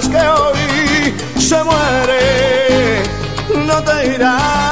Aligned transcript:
sabes 0.00 0.08
que 0.08 0.28
hoy 0.28 1.14
se 1.40 1.64
muere, 1.64 3.02
no 3.66 3.82
te 3.82 4.06
irás. 4.14 4.66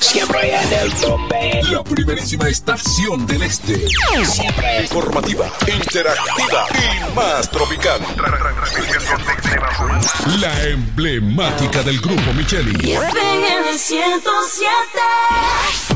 Siempre 0.00 0.54
en 0.54 0.72
el 0.72 0.92
tope. 0.94 1.60
La 1.70 1.82
primerísima 1.82 2.48
estación 2.48 3.26
del 3.26 3.42
este. 3.42 3.86
Siempre 4.24 4.82
Informativa, 4.82 5.50
interactiva 5.66 6.66
y 6.74 7.14
más 7.14 7.50
tropical. 7.50 8.00
La 10.40 10.62
emblemática 10.64 11.82
del 11.82 12.00
grupo 12.00 12.32
Micheli. 12.34 12.92
en 12.92 13.68
el 13.68 13.78
107. 13.78 15.95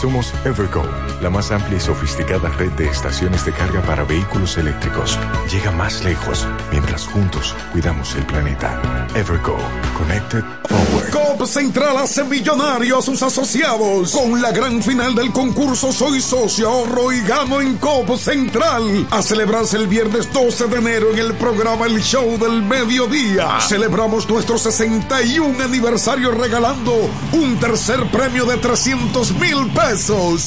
Somos 0.00 0.32
Evergo, 0.46 0.82
la 1.20 1.28
más 1.28 1.50
amplia 1.50 1.76
y 1.76 1.80
sofisticada 1.80 2.48
red 2.56 2.72
de 2.72 2.86
estaciones 2.86 3.44
de 3.44 3.52
carga 3.52 3.82
para 3.82 4.02
vehículos 4.02 4.56
eléctricos. 4.56 5.18
Llega 5.52 5.72
más 5.72 6.02
lejos 6.02 6.46
mientras 6.70 7.06
juntos 7.06 7.54
cuidamos 7.70 8.14
el 8.14 8.24
planeta. 8.24 8.80
Evergo, 9.14 9.58
Connected 9.98 10.42
Forward. 10.66 11.10
COP 11.10 11.46
Central 11.46 11.98
hace 11.98 12.24
millonario 12.24 12.98
a 12.98 13.02
sus 13.02 13.22
asociados 13.22 14.12
con 14.12 14.40
la 14.40 14.52
gran 14.52 14.82
final 14.82 15.14
del 15.14 15.32
concurso 15.32 15.92
Soy 15.92 16.22
Socio 16.22 16.70
Ahorro 16.70 17.12
y 17.12 17.20
Gano 17.20 17.60
en 17.60 17.76
COP 17.76 18.16
Central. 18.16 19.06
A 19.10 19.20
celebrarse 19.20 19.76
el 19.76 19.86
viernes 19.86 20.32
12 20.32 20.68
de 20.68 20.78
enero 20.78 21.12
en 21.12 21.18
el 21.18 21.34
programa 21.34 21.84
El 21.84 22.00
Show 22.00 22.38
del 22.38 22.62
Mediodía. 22.62 23.60
Celebramos 23.60 24.26
nuestro 24.30 24.56
61 24.56 25.62
aniversario 25.62 26.30
regalando 26.30 27.10
un 27.32 27.58
tercer 27.58 28.10
premio 28.10 28.46
de 28.46 28.56
300 28.56 29.32
mil 29.32 29.70
pesos, 29.74 29.89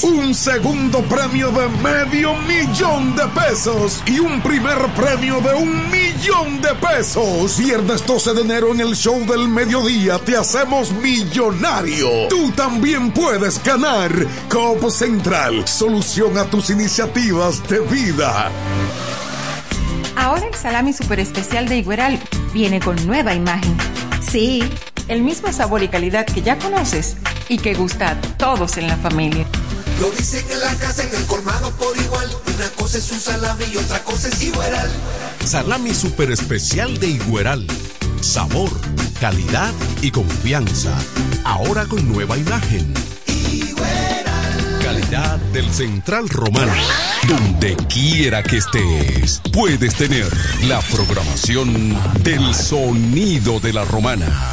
un 0.03 0.33
segundo 0.33 1.01
premio 1.01 1.51
de 1.51 1.67
medio 1.83 2.33
millón 2.43 3.13
de 3.13 3.27
pesos 3.27 4.01
y 4.05 4.17
un 4.19 4.39
primer 4.41 4.77
premio 4.95 5.41
de 5.41 5.53
un 5.53 5.91
millón 5.91 6.61
de 6.61 6.73
pesos. 6.75 7.57
Viernes 7.57 8.05
12 8.07 8.35
de 8.35 8.41
enero 8.41 8.73
en 8.73 8.79
el 8.79 8.95
Show 8.95 9.25
del 9.25 9.49
Mediodía 9.49 10.17
te 10.19 10.37
hacemos 10.37 10.93
millonario. 10.93 12.29
Tú 12.29 12.51
también 12.51 13.11
puedes 13.11 13.61
ganar. 13.61 14.13
Copo 14.47 14.89
Central, 14.89 15.67
solución 15.67 16.37
a 16.37 16.45
tus 16.45 16.69
iniciativas 16.69 17.67
de 17.67 17.81
vida. 17.81 18.49
Ahora 20.15 20.47
el 20.47 20.55
salami 20.55 20.93
super 20.93 21.19
especial 21.19 21.67
de 21.67 21.79
Igueral 21.79 22.17
viene 22.53 22.79
con 22.79 22.95
nueva 23.05 23.33
imagen. 23.33 23.75
Sí, 24.21 24.63
el 25.07 25.21
mismo 25.21 25.51
sabor 25.51 25.83
y 25.83 25.87
calidad 25.87 26.25
que 26.25 26.41
ya 26.41 26.57
conoces 26.57 27.15
y 27.49 27.57
que 27.57 27.73
gusta 27.73 28.11
a 28.11 28.21
todos 28.21 28.77
en 28.77 28.87
la 28.87 28.97
familia. 28.97 29.45
Lo 29.99 30.09
dicen 30.11 30.45
en 30.51 30.59
la 30.59 30.73
casa, 30.75 31.03
en 31.03 31.15
el 31.15 31.25
colmado 31.25 31.71
por 31.71 31.95
igual. 31.97 32.29
Una 32.55 32.67
cosa 32.69 32.97
es 32.97 33.11
un 33.11 33.19
salami 33.19 33.65
y 33.73 33.77
otra 33.77 34.03
cosa 34.03 34.27
es 34.27 34.41
Igueral. 34.41 34.89
Salami 35.45 35.93
super 35.93 36.31
especial 36.31 36.99
de 36.99 37.07
Igueral. 37.07 37.65
Sabor, 38.21 38.69
calidad 39.19 39.73
y 40.01 40.11
confianza. 40.11 40.97
Ahora 41.43 41.85
con 41.85 42.07
nueva 42.11 42.37
imagen. 42.37 42.93
Calidad 44.81 45.37
del 45.53 45.71
Central 45.71 46.29
Romano. 46.29 46.73
Donde 47.27 47.75
quiera 47.87 48.43
que 48.43 48.57
estés, 48.57 49.41
puedes 49.51 49.95
tener 49.95 50.27
la 50.67 50.81
programación 50.81 51.97
del 52.21 52.53
sonido 52.53 53.59
de 53.59 53.73
la 53.73 53.85
romana. 53.85 54.52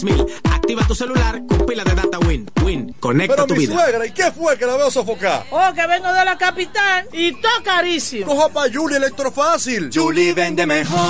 200 0.00 0.26
3000 0.26 0.42
Activa 0.54 0.86
tu 0.86 0.94
celular 0.94 1.40
con 1.48 1.64
pila 1.66 1.82
de 1.84 1.94
data 1.94 2.18
Win. 2.18 2.50
Win, 2.62 2.94
conecta 3.00 3.34
Pero 3.36 3.46
tu 3.46 3.54
mi 3.54 3.60
vida. 3.60 3.74
suegra, 3.74 4.06
¿y 4.06 4.10
qué 4.12 4.30
fue 4.32 4.58
que 4.58 4.66
la 4.66 4.76
veo 4.76 4.90
sofocar? 4.90 5.46
Oh, 5.50 5.72
que 5.74 5.86
vengo 5.86 6.12
de 6.12 6.24
la 6.24 6.36
capital 6.36 7.08
y 7.12 7.32
todo 7.32 7.62
carísimo. 7.64 8.26
Coja 8.26 8.48
pa' 8.50 8.66
Julie 8.72 8.98
Electrofácil. 8.98 9.90
Julie 9.92 10.34
vende 10.34 10.66
mejor. 10.66 11.08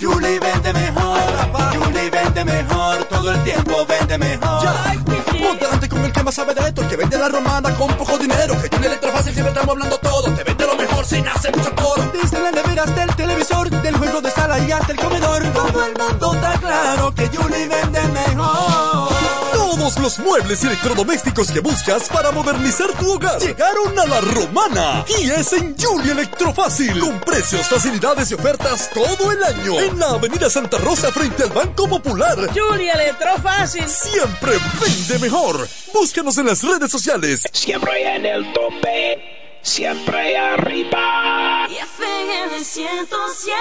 Julie 0.00 0.38
vende 0.38 0.72
mejor. 0.72 1.20
Julie 1.74 2.10
vende 2.10 2.44
mejor. 2.44 3.04
Todo 3.04 3.32
el 3.32 3.42
tiempo 3.44 3.86
vende 3.86 4.18
mejor. 4.18 4.68
Ponte 5.42 5.64
delante 5.64 5.88
con 5.88 6.04
el 6.04 6.12
que 6.12 6.22
más 6.22 6.34
sabe 6.34 6.54
de 6.54 6.60
esto, 6.68 6.82
el 6.82 6.88
que 6.88 6.96
vende 6.96 7.18
la 7.18 7.28
romana 7.28 7.74
con 7.74 7.88
poco 7.96 8.18
dinero. 8.18 8.54
Que 8.62 8.68
Julie 8.68 8.86
Electrofácil 8.88 9.32
siempre 9.32 9.52
estamos 9.52 9.70
hablando 9.72 9.98
todo. 9.98 10.32
Te 10.34 10.44
vende 10.44 10.66
lo 10.66 10.76
mejor 10.76 11.04
sin 11.04 11.26
hacer 11.26 11.56
mucho 11.56 11.74
coro. 11.74 12.08
Desde 12.12 12.38
las 12.40 12.52
neveras 12.52 12.94
del 12.94 13.11
televisor, 13.42 13.82
del 13.82 13.96
juego 13.96 14.20
de 14.20 14.30
sala 14.30 14.58
y 14.60 14.70
hasta 14.70 14.92
el 14.92 14.98
comedor. 14.98 15.42
Todo 15.52 15.84
el 15.84 15.94
mundo 15.98 16.34
está 16.34 16.58
claro 16.58 17.14
que 17.14 17.26
Julie 17.28 17.68
vende 17.68 18.02
mejor. 18.08 19.12
Todo 19.52 19.72
todos 19.82 19.98
los 19.98 20.18
muebles 20.20 20.62
y 20.62 20.66
electrodomésticos 20.66 21.50
que 21.50 21.60
buscas 21.60 22.08
para 22.08 22.30
modernizar 22.30 22.92
tu 22.92 23.14
hogar. 23.14 23.40
Llegaron 23.40 23.98
a 23.98 24.06
la 24.06 24.20
romana 24.20 25.04
y 25.18 25.30
es 25.30 25.52
en 25.54 25.74
Julia 25.76 26.12
Electrofácil. 26.12 27.00
Con 27.00 27.18
precios, 27.20 27.66
facilidades 27.68 28.30
y 28.30 28.34
ofertas 28.34 28.90
todo 28.90 29.32
el 29.32 29.42
año. 29.42 29.80
En 29.80 29.98
la 29.98 30.10
avenida 30.10 30.48
Santa 30.50 30.78
Rosa 30.78 31.10
frente 31.10 31.42
al 31.44 31.50
Banco 31.50 31.88
Popular. 31.88 32.36
Julia 32.54 32.92
Electrofácil. 32.92 33.88
Siempre 33.88 34.52
vende 34.80 35.18
mejor. 35.18 35.66
Búscanos 35.92 36.38
en 36.38 36.46
las 36.46 36.62
redes 36.62 36.90
sociales. 36.90 37.42
Siempre 37.52 38.14
en 38.14 38.26
el 38.26 38.52
tope, 38.52 39.31
siempre 39.62 40.36
arriba. 40.36 41.66
Y 41.70 41.76
FM 41.76 42.62
107. 42.62 43.56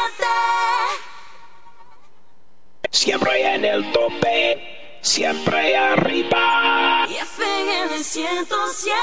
Siempre 2.89 3.55
en 3.55 3.65
el 3.65 3.91
tope, 3.91 4.99
siempre 5.01 5.77
arriba. 5.77 7.07
Y 7.09 7.15
FM 7.15 8.03
107. 8.03 8.95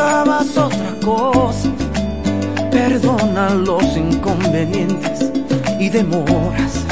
Buscabas 0.00 0.56
otra 0.56 0.94
cosa. 1.04 1.68
Perdona 2.70 3.50
los 3.54 3.96
inconvenientes 3.96 5.30
y 5.78 5.88
demoras. 5.88 6.84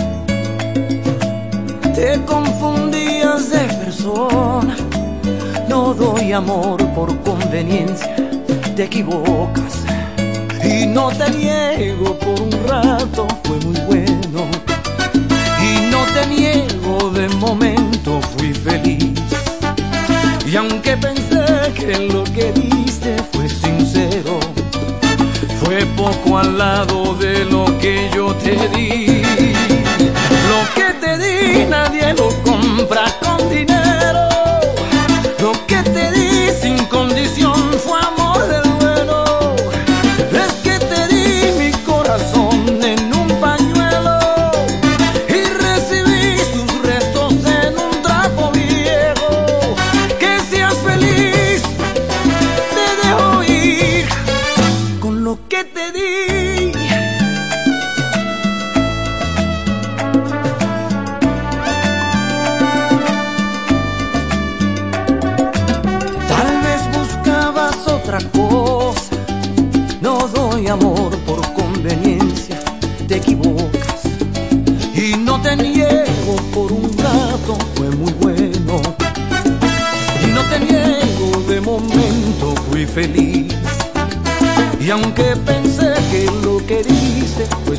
Te 1.95 2.21
confundías 2.27 3.51
de 3.51 3.61
persona. 3.85 4.77
No 5.69 5.95
doy 5.95 6.33
amor 6.33 6.85
por 6.95 7.17
conveniencia. 7.21 8.15
Te 8.77 8.85
equivocas. 8.85 9.85
Y 10.63 10.87
no 10.87 11.09
te 11.11 11.31
niego 11.31 11.68
al 26.39 26.59
lado 26.59 27.15
de 27.15 27.45
lo 27.45 27.65
que 27.79 28.11
yo 28.15 28.35
te 28.35 28.69
di. 28.69 29.23
Lo 30.51 30.61
que 30.75 30.93
te 31.01 31.19
di 31.19 31.65
nadie 31.67 32.13
lo 32.15 32.28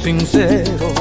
sincero, 0.09 0.98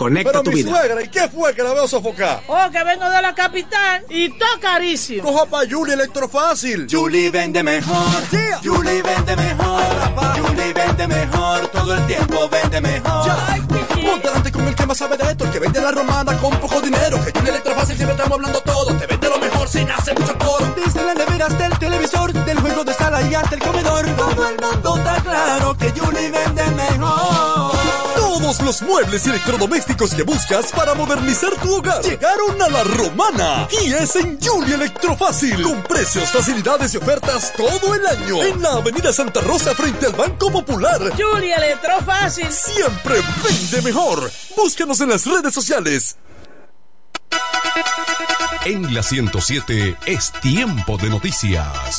conecta 0.00 0.30
Pero 0.32 0.42
tu 0.44 0.50
mi 0.50 0.62
vida. 0.62 0.70
suegra, 0.70 1.02
¿y 1.02 1.08
qué 1.08 1.28
fue 1.28 1.54
que 1.54 1.62
la 1.62 1.74
veo 1.74 1.86
sofocar? 1.86 2.40
Oh, 2.46 2.70
que 2.72 2.82
vengo 2.84 3.04
de 3.10 3.20
la 3.20 3.34
capital 3.34 4.02
y 4.08 4.30
todo 4.30 4.48
carísimo. 4.58 5.22
Coja 5.24 5.44
pa' 5.44 5.64
Julie 5.70 5.92
Electrofácil. 5.92 6.86
Julie 6.90 7.28
vende 7.30 7.62
mejor. 7.62 8.06
Julie 8.64 9.02
vende 9.02 9.36
mejor. 9.36 9.82
Julie 10.40 10.72
vende 10.72 11.06
mejor. 11.06 11.68
Todo 11.68 11.94
el 11.96 12.06
tiempo 12.06 12.48
vende 12.48 12.80
mejor. 12.80 13.30
Ponte 14.02 14.28
delante 14.28 14.50
con 14.50 14.66
el 14.68 14.74
que 14.74 14.86
más 14.86 14.96
sabe 14.96 15.18
de 15.18 15.24
esto, 15.32 15.44
el 15.44 15.50
que 15.50 15.58
vende 15.58 15.78
la 15.82 15.90
romana 15.90 16.34
con 16.38 16.58
poco 16.58 16.80
dinero. 16.80 17.22
Que 17.22 17.32
Julie 17.38 17.50
Electrofácil 17.50 17.96
siempre 17.96 18.16
estamos 18.16 18.36
hablando 18.38 18.60
todo. 18.62 18.96
Te 18.96 19.06
vende 19.06 19.28
lo 19.28 19.38
mejor 19.38 19.68
sin 19.68 19.90
hacer 19.90 20.18
mucho 20.18 20.38
coro. 20.38 20.74
Desde 20.82 21.04
la 21.04 21.12
nevera 21.12 21.44
hasta 21.44 21.66
el 21.66 21.78
televisor, 21.78 22.32
del 22.32 22.58
juego 22.58 22.84
de 22.84 22.94
sala 22.94 23.20
y 23.20 23.34
hasta 23.34 23.54
el 23.54 23.60
comedor. 23.60 24.06
Todo 24.16 24.48
el 24.48 24.56
mundo 24.58 24.96
está 24.96 25.20
claro 25.20 25.76
que 25.76 25.90
Julie 25.90 26.30
vende 26.30 26.64
mejor. 26.70 27.79
Todos 28.40 28.62
los 28.62 28.82
muebles 28.82 29.26
y 29.26 29.28
electrodomésticos 29.28 30.14
que 30.14 30.22
buscas 30.22 30.72
para 30.72 30.94
modernizar 30.94 31.54
tu 31.56 31.76
hogar 31.76 32.02
llegaron 32.02 32.60
a 32.62 32.68
la 32.70 32.84
romana 32.84 33.68
y 33.70 33.92
es 33.92 34.16
en 34.16 34.38
Julie 34.40 34.76
Electrofácil 34.76 35.62
con 35.62 35.82
precios, 35.82 36.30
facilidades 36.30 36.94
y 36.94 36.96
ofertas 36.96 37.52
todo 37.54 37.94
el 37.94 38.06
año 38.06 38.42
en 38.42 38.62
la 38.62 38.70
Avenida 38.76 39.12
Santa 39.12 39.42
Rosa 39.42 39.74
frente 39.74 40.06
al 40.06 40.12
Banco 40.12 40.50
Popular. 40.50 41.12
Julia 41.18 41.56
Electrofácil. 41.56 42.50
Siempre 42.50 43.20
vende 43.44 43.82
mejor. 43.82 44.32
Búscanos 44.56 44.98
en 45.02 45.10
las 45.10 45.26
redes 45.26 45.52
sociales. 45.52 46.16
En 48.64 48.94
la 48.94 49.02
107 49.02 49.98
es 50.06 50.32
tiempo 50.40 50.96
de 50.96 51.10
noticias. 51.10 51.98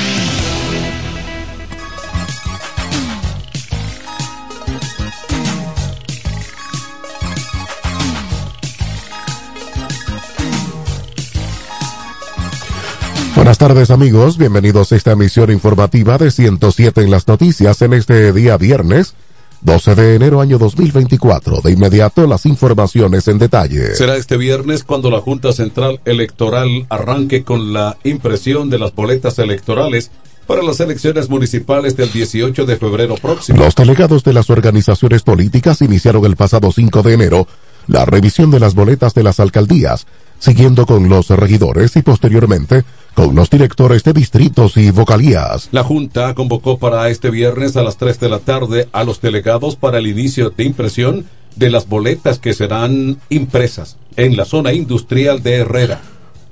Tardes 13.61 13.91
amigos, 13.91 14.39
bienvenidos 14.39 14.91
a 14.91 14.95
esta 14.95 15.11
emisión 15.11 15.51
informativa 15.51 16.17
de 16.17 16.31
107 16.31 16.99
en 17.01 17.11
las 17.11 17.27
noticias 17.27 17.79
en 17.83 17.93
este 17.93 18.33
día 18.33 18.57
viernes 18.57 19.13
12 19.61 19.93
de 19.93 20.15
enero 20.15 20.41
año 20.41 20.57
2024. 20.57 21.61
De 21.61 21.71
inmediato 21.71 22.25
las 22.25 22.47
informaciones 22.47 23.27
en 23.27 23.37
detalle. 23.37 23.93
Será 23.93 24.15
este 24.15 24.37
viernes 24.37 24.83
cuando 24.83 25.11
la 25.11 25.21
Junta 25.21 25.53
Central 25.53 25.99
Electoral 26.05 26.87
arranque 26.89 27.43
con 27.43 27.71
la 27.71 27.97
impresión 28.03 28.71
de 28.71 28.79
las 28.79 28.95
boletas 28.95 29.37
electorales 29.37 30.09
para 30.47 30.63
las 30.63 30.79
elecciones 30.79 31.29
municipales 31.29 31.95
del 31.95 32.11
18 32.11 32.65
de 32.65 32.77
febrero 32.77 33.13
próximo. 33.13 33.59
Los 33.59 33.75
delegados 33.75 34.23
de 34.23 34.33
las 34.33 34.49
organizaciones 34.49 35.21
políticas 35.21 35.83
iniciaron 35.83 36.25
el 36.25 36.35
pasado 36.35 36.71
5 36.71 37.03
de 37.03 37.13
enero 37.13 37.47
la 37.85 38.05
revisión 38.05 38.49
de 38.49 38.59
las 38.59 38.73
boletas 38.73 39.13
de 39.13 39.21
las 39.21 39.39
alcaldías, 39.39 40.07
siguiendo 40.39 40.87
con 40.87 41.09
los 41.09 41.29
regidores 41.29 41.95
y 41.95 42.01
posteriormente 42.01 42.83
con 43.13 43.35
los 43.35 43.49
directores 43.49 44.03
de 44.03 44.13
distritos 44.13 44.77
y 44.77 44.91
vocalías. 44.91 45.69
La 45.71 45.83
Junta 45.83 46.33
convocó 46.33 46.77
para 46.77 47.09
este 47.09 47.29
viernes 47.29 47.75
a 47.75 47.83
las 47.83 47.97
3 47.97 48.19
de 48.19 48.29
la 48.29 48.39
tarde 48.39 48.87
a 48.91 49.03
los 49.03 49.21
delegados 49.21 49.75
para 49.75 49.97
el 49.99 50.07
inicio 50.07 50.49
de 50.49 50.63
impresión 50.63 51.25
de 51.55 51.69
las 51.69 51.87
boletas 51.87 52.39
que 52.39 52.53
serán 52.53 53.17
impresas 53.29 53.97
en 54.15 54.37
la 54.37 54.45
zona 54.45 54.73
industrial 54.73 55.43
de 55.43 55.57
Herrera. 55.57 56.01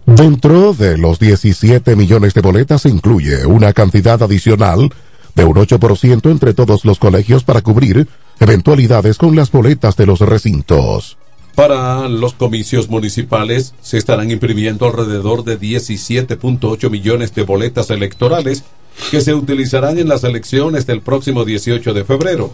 Dentro 0.05 0.73
de 0.73 0.97
los 0.97 1.19
17 1.19 1.95
millones 1.95 2.33
de 2.33 2.41
boletas 2.41 2.81
se 2.81 2.89
incluye 2.89 3.45
una 3.45 3.73
cantidad 3.73 4.21
adicional 4.21 4.89
de 5.35 5.45
un 5.45 5.55
8% 5.55 6.31
entre 6.31 6.53
todos 6.53 6.83
los 6.83 6.99
colegios 6.99 7.43
para 7.43 7.61
cubrir 7.61 8.07
eventualidades 8.39 9.17
con 9.17 9.35
las 9.35 9.51
boletas 9.51 9.95
de 9.95 10.05
los 10.05 10.19
recintos. 10.21 11.17
Para 11.59 12.07
los 12.07 12.35
comicios 12.35 12.87
municipales 12.87 13.73
se 13.81 13.97
estarán 13.97 14.31
imprimiendo 14.31 14.85
alrededor 14.85 15.43
de 15.43 15.59
17.8 15.59 16.89
millones 16.89 17.35
de 17.35 17.43
boletas 17.43 17.89
electorales 17.89 18.63
que 19.11 19.19
se 19.19 19.33
utilizarán 19.33 19.99
en 19.99 20.07
las 20.07 20.23
elecciones 20.23 20.87
del 20.87 21.01
próximo 21.01 21.43
18 21.43 21.93
de 21.93 22.05
febrero. 22.05 22.53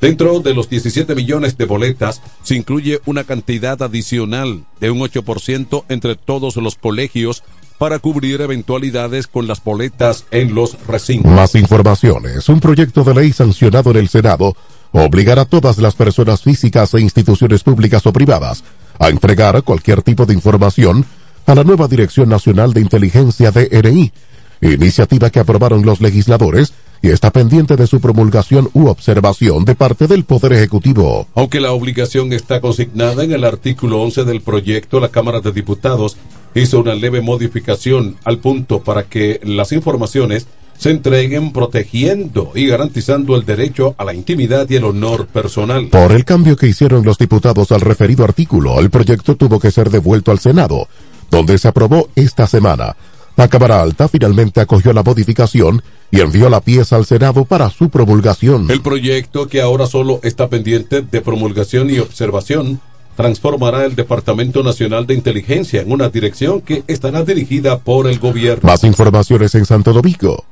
Dentro 0.00 0.40
de 0.40 0.54
los 0.54 0.68
17 0.68 1.14
millones 1.14 1.56
de 1.56 1.66
boletas 1.66 2.20
se 2.42 2.56
incluye 2.56 3.00
una 3.06 3.22
cantidad 3.22 3.80
adicional 3.80 4.64
de 4.80 4.90
un 4.90 4.98
8% 4.98 5.84
entre 5.88 6.16
todos 6.16 6.56
los 6.56 6.74
colegios 6.74 7.44
para 7.78 8.00
cubrir 8.00 8.40
eventualidades 8.40 9.28
con 9.28 9.46
las 9.46 9.62
boletas 9.62 10.24
en 10.32 10.52
los 10.52 10.84
recintos. 10.88 11.30
Más 11.30 11.54
informaciones. 11.54 12.48
Un 12.48 12.58
proyecto 12.58 13.04
de 13.04 13.14
ley 13.14 13.32
sancionado 13.32 13.92
en 13.92 13.98
el 13.98 14.08
Senado 14.08 14.56
obligará 14.92 15.42
a 15.42 15.46
todas 15.46 15.78
las 15.78 15.94
personas 15.94 16.42
físicas 16.42 16.94
e 16.94 17.00
instituciones 17.00 17.62
públicas 17.62 18.06
o 18.06 18.12
privadas 18.12 18.62
a 18.98 19.08
entregar 19.08 19.62
cualquier 19.62 20.02
tipo 20.02 20.26
de 20.26 20.34
información 20.34 21.04
a 21.46 21.54
la 21.54 21.64
nueva 21.64 21.88
Dirección 21.88 22.28
Nacional 22.28 22.72
de 22.72 22.80
Inteligencia 22.80 23.50
DRI, 23.50 24.12
iniciativa 24.60 25.30
que 25.30 25.40
aprobaron 25.40 25.84
los 25.84 26.00
legisladores 26.00 26.72
y 27.02 27.08
está 27.08 27.32
pendiente 27.32 27.74
de 27.76 27.88
su 27.88 28.00
promulgación 28.00 28.70
u 28.74 28.86
observación 28.86 29.64
de 29.64 29.74
parte 29.74 30.06
del 30.06 30.24
Poder 30.24 30.52
Ejecutivo. 30.52 31.26
Aunque 31.34 31.60
la 31.60 31.72
obligación 31.72 32.32
está 32.32 32.60
consignada 32.60 33.24
en 33.24 33.32
el 33.32 33.42
artículo 33.42 34.00
11 34.02 34.24
del 34.24 34.40
proyecto, 34.40 35.00
la 35.00 35.08
Cámara 35.08 35.40
de 35.40 35.50
Diputados 35.50 36.16
hizo 36.54 36.78
una 36.78 36.94
leve 36.94 37.20
modificación 37.20 38.16
al 38.22 38.38
punto 38.38 38.82
para 38.82 39.04
que 39.04 39.40
las 39.42 39.72
informaciones 39.72 40.46
se 40.82 40.90
entreguen 40.90 41.52
protegiendo 41.52 42.50
y 42.56 42.66
garantizando 42.66 43.36
el 43.36 43.44
derecho 43.44 43.94
a 43.98 44.04
la 44.04 44.14
intimidad 44.14 44.68
y 44.68 44.74
el 44.74 44.82
honor 44.82 45.28
personal. 45.28 45.86
Por 45.86 46.10
el 46.10 46.24
cambio 46.24 46.56
que 46.56 46.66
hicieron 46.66 47.04
los 47.04 47.18
diputados 47.18 47.70
al 47.70 47.82
referido 47.82 48.24
artículo, 48.24 48.80
el 48.80 48.90
proyecto 48.90 49.36
tuvo 49.36 49.60
que 49.60 49.70
ser 49.70 49.90
devuelto 49.90 50.32
al 50.32 50.40
Senado, 50.40 50.88
donde 51.30 51.56
se 51.58 51.68
aprobó 51.68 52.08
esta 52.16 52.48
semana. 52.48 52.96
La 53.36 53.46
Cámara 53.46 53.80
Alta 53.80 54.08
finalmente 54.08 54.60
acogió 54.60 54.92
la 54.92 55.04
modificación 55.04 55.84
y 56.10 56.20
envió 56.20 56.50
la 56.50 56.60
pieza 56.60 56.96
al 56.96 57.06
Senado 57.06 57.44
para 57.44 57.70
su 57.70 57.88
promulgación. 57.88 58.68
El 58.68 58.82
proyecto, 58.82 59.46
que 59.46 59.62
ahora 59.62 59.86
solo 59.86 60.18
está 60.24 60.48
pendiente 60.48 61.02
de 61.02 61.20
promulgación 61.20 61.90
y 61.90 62.00
observación, 62.00 62.80
transformará 63.16 63.84
el 63.84 63.94
Departamento 63.94 64.62
Nacional 64.62 65.06
de 65.06 65.14
Inteligencia 65.14 65.82
en 65.82 65.92
una 65.92 66.08
dirección 66.08 66.60
que 66.60 66.82
estará 66.86 67.24
dirigida 67.24 67.78
por 67.78 68.06
el 68.06 68.18
gobierno. 68.18 68.66
Más 68.66 68.84
informaciones 68.84 69.54
en 69.54 69.66
Santo 69.66 69.92
Domingo. 69.92 70.44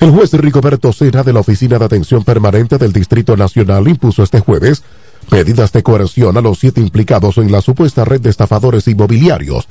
El 0.00 0.10
juez 0.10 0.32
Rigoberto 0.32 0.92
Sena 0.92 1.22
de 1.22 1.32
la 1.32 1.40
Oficina 1.40 1.78
de 1.78 1.84
Atención 1.84 2.24
Permanente 2.24 2.78
del 2.78 2.92
Distrito 2.92 3.36
Nacional 3.36 3.86
impuso 3.88 4.22
este 4.22 4.40
jueves 4.40 4.82
medidas 5.30 5.72
de 5.72 5.82
coerción 5.82 6.36
a 6.36 6.40
los 6.40 6.58
siete 6.58 6.80
implicados 6.80 7.38
en 7.38 7.50
la 7.50 7.60
supuesta 7.60 8.04
red 8.04 8.20
de 8.20 8.30
estafadores 8.30 8.86
inmobiliarios, 8.88 9.66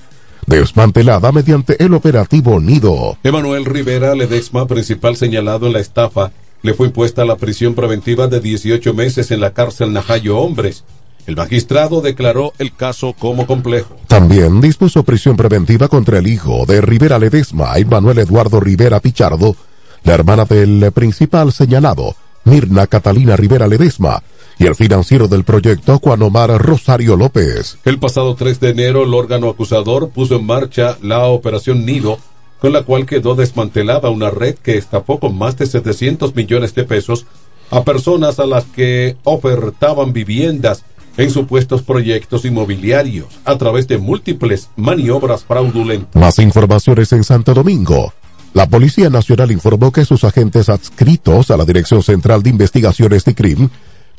desmantelada 0.48 1.32
mediante 1.32 1.84
el 1.84 1.94
operativo 1.94 2.60
Nido. 2.60 3.18
Emanuel 3.24 3.66
Rivera 3.66 4.16
Ledesma, 4.16 4.68
principal 4.68 5.16
señalado 5.16 5.68
en 5.68 5.74
la 5.74 5.80
estafa, 5.80 6.32
le 6.62 6.74
fue 6.74 6.88
impuesta 6.88 7.26
la 7.26 7.36
prisión 7.36 7.76
preventiva 7.76 8.28
de 8.28 8.40
18 8.40 8.94
meses 8.94 9.32
en 9.32 9.42
la 9.42 9.54
cárcel 9.54 9.94
Najayo 9.94 10.38
Hombres. 10.38 10.84
El 11.26 11.36
magistrado 11.38 12.02
declaró 12.02 12.54
el 12.58 12.74
caso 12.74 13.14
como 13.14 13.48
complejo. 13.48 13.96
También 14.08 14.60
dispuso 14.60 15.04
prisión 15.04 15.38
preventiva 15.38 15.88
contra 15.88 16.20
el 16.20 16.28
hijo 16.28 16.66
de 16.66 16.82
Rivera 16.82 17.18
Ledesma, 17.18 17.78
Emanuel 17.78 18.20
Eduardo 18.20 18.60
Rivera 18.60 19.00
Pichardo, 19.00 19.56
la 20.04 20.14
hermana 20.14 20.44
del 20.44 20.92
principal 20.92 21.54
señalado, 21.54 22.16
Mirna 22.44 22.88
Catalina 22.88 23.38
Rivera 23.38 23.68
Ledesma, 23.68 24.22
y 24.60 24.68
el 24.68 24.76
financiero 24.76 25.28
del 25.30 25.46
proyecto, 25.46 26.00
Juan 26.00 26.22
Omar 26.22 26.50
Rosario 26.62 27.16
López. 27.16 27.78
El 27.86 28.00
pasado 28.00 28.36
3 28.36 28.60
de 28.60 28.70
enero, 28.70 29.04
el 29.04 29.14
órgano 29.14 29.50
acusador 29.50 30.10
puso 30.10 30.36
en 30.36 30.46
marcha 30.46 30.98
la 31.02 31.26
operación 31.26 31.86
Nido, 31.86 32.20
con 32.60 32.74
la 32.74 32.84
cual 32.84 33.06
quedó 33.06 33.36
desmantelada 33.36 34.10
una 34.10 34.30
red 34.30 34.56
que 34.56 34.78
estafó 34.78 35.20
con 35.20 35.38
más 35.38 35.58
de 35.58 35.66
700 35.66 36.36
millones 36.36 36.76
de 36.76 36.84
pesos 36.84 37.26
a 37.72 37.84
personas 37.84 38.40
a 38.40 38.46
las 38.46 38.66
que 38.66 39.18
ofertaban 39.24 40.14
viviendas 40.14 40.84
en 41.18 41.30
supuestos 41.30 41.82
proyectos 41.82 42.46
inmobiliarios 42.46 43.28
a 43.46 43.58
través 43.58 43.88
de 43.88 43.98
múltiples 43.98 44.70
maniobras 44.76 45.44
fraudulentas. 45.44 46.20
Más 46.20 46.40
informaciones 46.40 47.12
en 47.14 47.24
Santo 47.24 47.54
Domingo. 47.54 48.14
La 48.54 48.68
Policía 48.68 49.10
Nacional 49.10 49.52
informó 49.52 49.92
que 49.92 50.06
sus 50.06 50.24
agentes 50.24 50.70
adscritos 50.70 51.50
a 51.50 51.58
la 51.58 51.66
Dirección 51.66 52.04
Central 52.04 52.44
de 52.44 52.52
Investigaciones 52.52 53.26
de 53.26 53.34
CRIM 53.34 53.70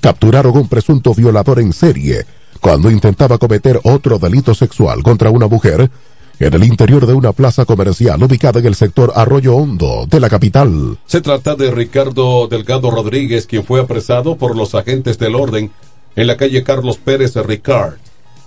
capturaron 0.01 0.57
un 0.57 0.69
presunto 0.69 1.15
violador 1.15 1.61
en 1.61 1.73
serie 1.73 2.27
cuando 2.61 2.91
intentaba 2.91 3.39
cometer 3.39 3.81
otro 3.85 4.19
delito 4.19 4.55
sexual 4.55 5.03
contra 5.03 5.31
una 5.31 5.47
mujer 5.47 5.91
en 6.41 6.53
el 6.53 6.65
interior 6.65 7.07
de 7.07 7.13
una 7.13 7.33
plaza 7.33 7.65
comercial 7.65 8.23
ubicada 8.23 8.59
en 8.59 8.67
el 8.67 8.75
sector 8.75 9.13
Arroyo 9.15 9.55
Hondo 9.55 10.07
de 10.09 10.19
la 10.19 10.29
capital. 10.29 10.99
Se 11.07 11.21
trata 11.21 11.55
de 11.55 11.71
Ricardo 11.71 12.49
Delgado 12.49 12.91
Rodríguez, 12.91 13.47
quien 13.47 13.65
fue 13.65 13.81
apresado 13.81 14.37
por 14.37 14.57
los 14.57 14.75
agentes 14.75 15.19
del 15.19 15.37
orden 15.37 15.71
en 16.17 16.27
la 16.27 16.37
calle 16.37 16.63
Carlos 16.63 16.99
Pérez 16.99 17.35
Ricard, 17.37 17.95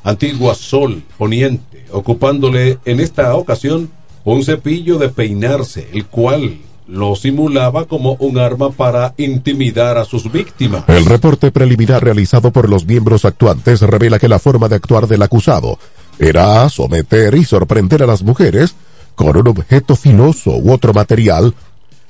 antigua 0.03 0.55
Sol 0.55 1.03
Poniente, 1.17 1.86
ocupándole 1.91 2.79
en 2.86 3.00
esta 3.00 3.36
ocasión 3.36 3.89
un 4.24 4.43
cepillo 4.43 4.97
de 4.97 5.09
peinarse, 5.09 5.88
el 5.93 6.05
cual 6.05 6.57
lo 6.88 7.15
simulaba 7.15 7.86
como 7.86 8.13
un 8.19 8.38
arma 8.38 8.71
para 8.71 9.13
intimidar 9.17 9.97
a 9.97 10.05
sus 10.05 10.31
víctimas. 10.31 10.83
El 10.88 11.05
reporte 11.05 11.51
preliminar 11.51 12.03
realizado 12.03 12.51
por 12.51 12.69
los 12.69 12.86
miembros 12.86 13.25
actuantes 13.25 13.81
revela 13.81 14.19
que 14.19 14.29
la 14.29 14.39
forma 14.39 14.69
de 14.69 14.75
actuar 14.75 15.07
del 15.07 15.21
acusado 15.21 15.77
era 16.19 16.67
someter 16.69 17.36
y 17.36 17.43
sorprender 17.43 18.03
a 18.03 18.07
las 18.07 18.24
mujeres 18.24 18.75
con 19.15 19.36
un 19.36 19.47
objeto 19.47 19.95
filoso 19.95 20.51
u 20.57 20.71
otro 20.71 20.93
material 20.93 21.53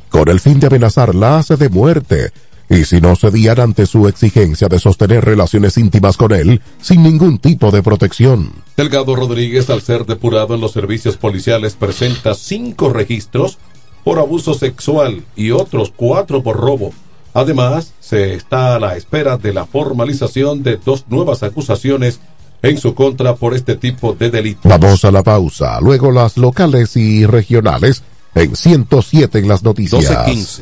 con 0.10 0.30
el 0.30 0.40
fin 0.40 0.60
de 0.60 0.68
amenazarlas 0.68 1.48
de 1.48 1.70
muerte 1.70 2.32
y 2.70 2.86
si 2.86 3.00
no 3.00 3.16
cedían 3.16 3.60
ante 3.60 3.86
su 3.86 4.08
exigencia 4.08 4.68
de 4.68 4.80
sostener 4.80 5.24
relaciones 5.24 5.78
íntimas 5.78 6.18
con 6.18 6.34
él 6.34 6.62
sin 6.82 7.04
ningún 7.04 7.40
tipo 7.40 7.72
de 7.72 7.82
protección. 7.82 8.52
Delgado 8.76 9.16
Rodríguez, 9.16 9.70
al 9.70 9.82
ser 9.82 10.06
depurado 10.06 10.56
en 10.56 10.62
los 10.62 10.74
servicios 10.74 11.18
policiales, 11.18 11.76
presenta 11.76 12.34
cinco 12.34 12.90
registros 12.90 13.58
por 14.04 14.20
abuso 14.20 14.54
sexual 14.54 15.24
y 15.36 15.52
otros 15.52 15.94
cuatro 15.96 16.44
por 16.44 16.58
robo. 16.58 16.94
Además, 17.34 17.94
se 18.00 18.34
está 18.34 18.76
a 18.76 18.80
la 18.80 18.96
espera 18.96 19.38
de 19.38 19.54
la 19.54 19.66
formalización 19.66 20.64
de 20.64 20.78
dos 20.78 21.06
nuevas 21.08 21.44
acusaciones 21.44 22.20
en 22.62 22.78
su 22.78 22.96
contra 22.96 23.36
por 23.36 23.54
este 23.54 23.76
tipo 23.76 24.14
de 24.14 24.32
delitos. 24.32 24.64
Vamos 24.64 25.06
a 25.06 25.12
la 25.12 25.24
pausa, 25.24 25.80
luego 25.80 26.12
las 26.12 26.38
locales 26.38 26.98
y 26.98 27.26
regionales 27.26 28.04
en 28.34 28.56
107 28.56 29.40
en 29.40 29.48
las 29.48 29.64
noticias. 29.64 30.04
12.15. 30.04 30.62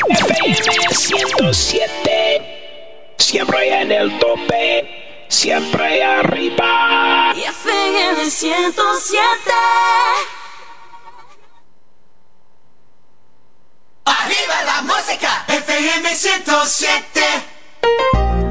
FM 0.09 0.93
107. 0.93 3.15
Siempre 3.17 3.81
en 3.81 3.91
el 3.91 4.19
tope. 4.19 5.25
Siempre 5.27 6.03
arriba. 6.03 7.33
FM 7.33 8.29
107. 8.29 9.21
Arriba 14.05 14.63
la 14.65 14.81
música, 14.81 15.45
FM 15.47 16.15
107. 16.15 18.50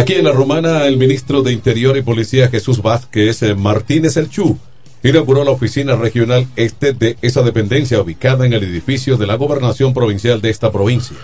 Aquí 0.00 0.14
en 0.14 0.24
la 0.24 0.32
Romana, 0.32 0.86
el 0.86 0.96
ministro 0.96 1.42
de 1.42 1.52
Interior 1.52 1.94
y 1.94 2.00
Policía 2.00 2.48
Jesús 2.48 2.80
Vázquez 2.80 3.42
eh, 3.42 3.54
Martínez 3.54 4.16
Elchú 4.16 4.56
inauguró 5.02 5.44
la 5.44 5.50
oficina 5.50 5.94
regional 5.94 6.46
este 6.56 6.94
de 6.94 7.18
esa 7.20 7.42
dependencia 7.42 8.00
ubicada 8.00 8.46
en 8.46 8.54
el 8.54 8.64
edificio 8.64 9.18
de 9.18 9.26
la 9.26 9.34
gobernación 9.34 9.92
provincial 9.92 10.40
de 10.40 10.48
esta 10.48 10.72
provincia. 10.72 11.18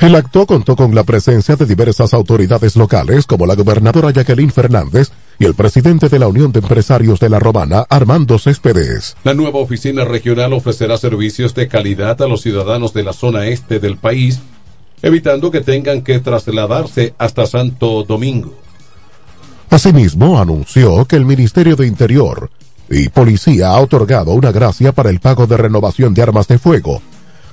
El 0.00 0.16
acto 0.16 0.44
contó 0.44 0.74
con 0.74 0.92
la 0.92 1.04
presencia 1.04 1.54
de 1.54 1.64
diversas 1.64 2.12
autoridades 2.12 2.74
locales 2.74 3.26
como 3.26 3.46
la 3.46 3.54
gobernadora 3.54 4.10
Jacqueline 4.10 4.50
Fernández 4.50 5.12
y 5.38 5.44
el 5.44 5.54
presidente 5.54 6.08
de 6.08 6.18
la 6.18 6.26
Unión 6.26 6.50
de 6.50 6.58
Empresarios 6.58 7.20
de 7.20 7.28
la 7.28 7.38
Romana, 7.38 7.86
Armando 7.88 8.40
Céspedes. 8.40 9.16
La 9.22 9.34
nueva 9.34 9.60
oficina 9.60 10.04
regional 10.04 10.52
ofrecerá 10.52 10.96
servicios 10.96 11.54
de 11.54 11.68
calidad 11.68 12.20
a 12.22 12.26
los 12.26 12.42
ciudadanos 12.42 12.92
de 12.92 13.04
la 13.04 13.12
zona 13.12 13.46
este 13.46 13.78
del 13.78 13.98
país, 13.98 14.40
evitando 15.02 15.50
que 15.50 15.60
tengan 15.60 16.02
que 16.02 16.20
trasladarse 16.20 17.14
hasta 17.18 17.46
Santo 17.46 18.04
Domingo. 18.04 18.54
Asimismo, 19.70 20.38
anunció 20.38 21.04
que 21.06 21.16
el 21.16 21.24
Ministerio 21.24 21.76
de 21.76 21.86
Interior 21.86 22.50
y 22.90 23.08
Policía 23.08 23.68
ha 23.68 23.80
otorgado 23.80 24.32
una 24.32 24.52
gracia 24.52 24.92
para 24.92 25.10
el 25.10 25.18
pago 25.18 25.46
de 25.46 25.56
renovación 25.56 26.14
de 26.14 26.22
armas 26.22 26.46
de 26.46 26.58
fuego. 26.58 27.00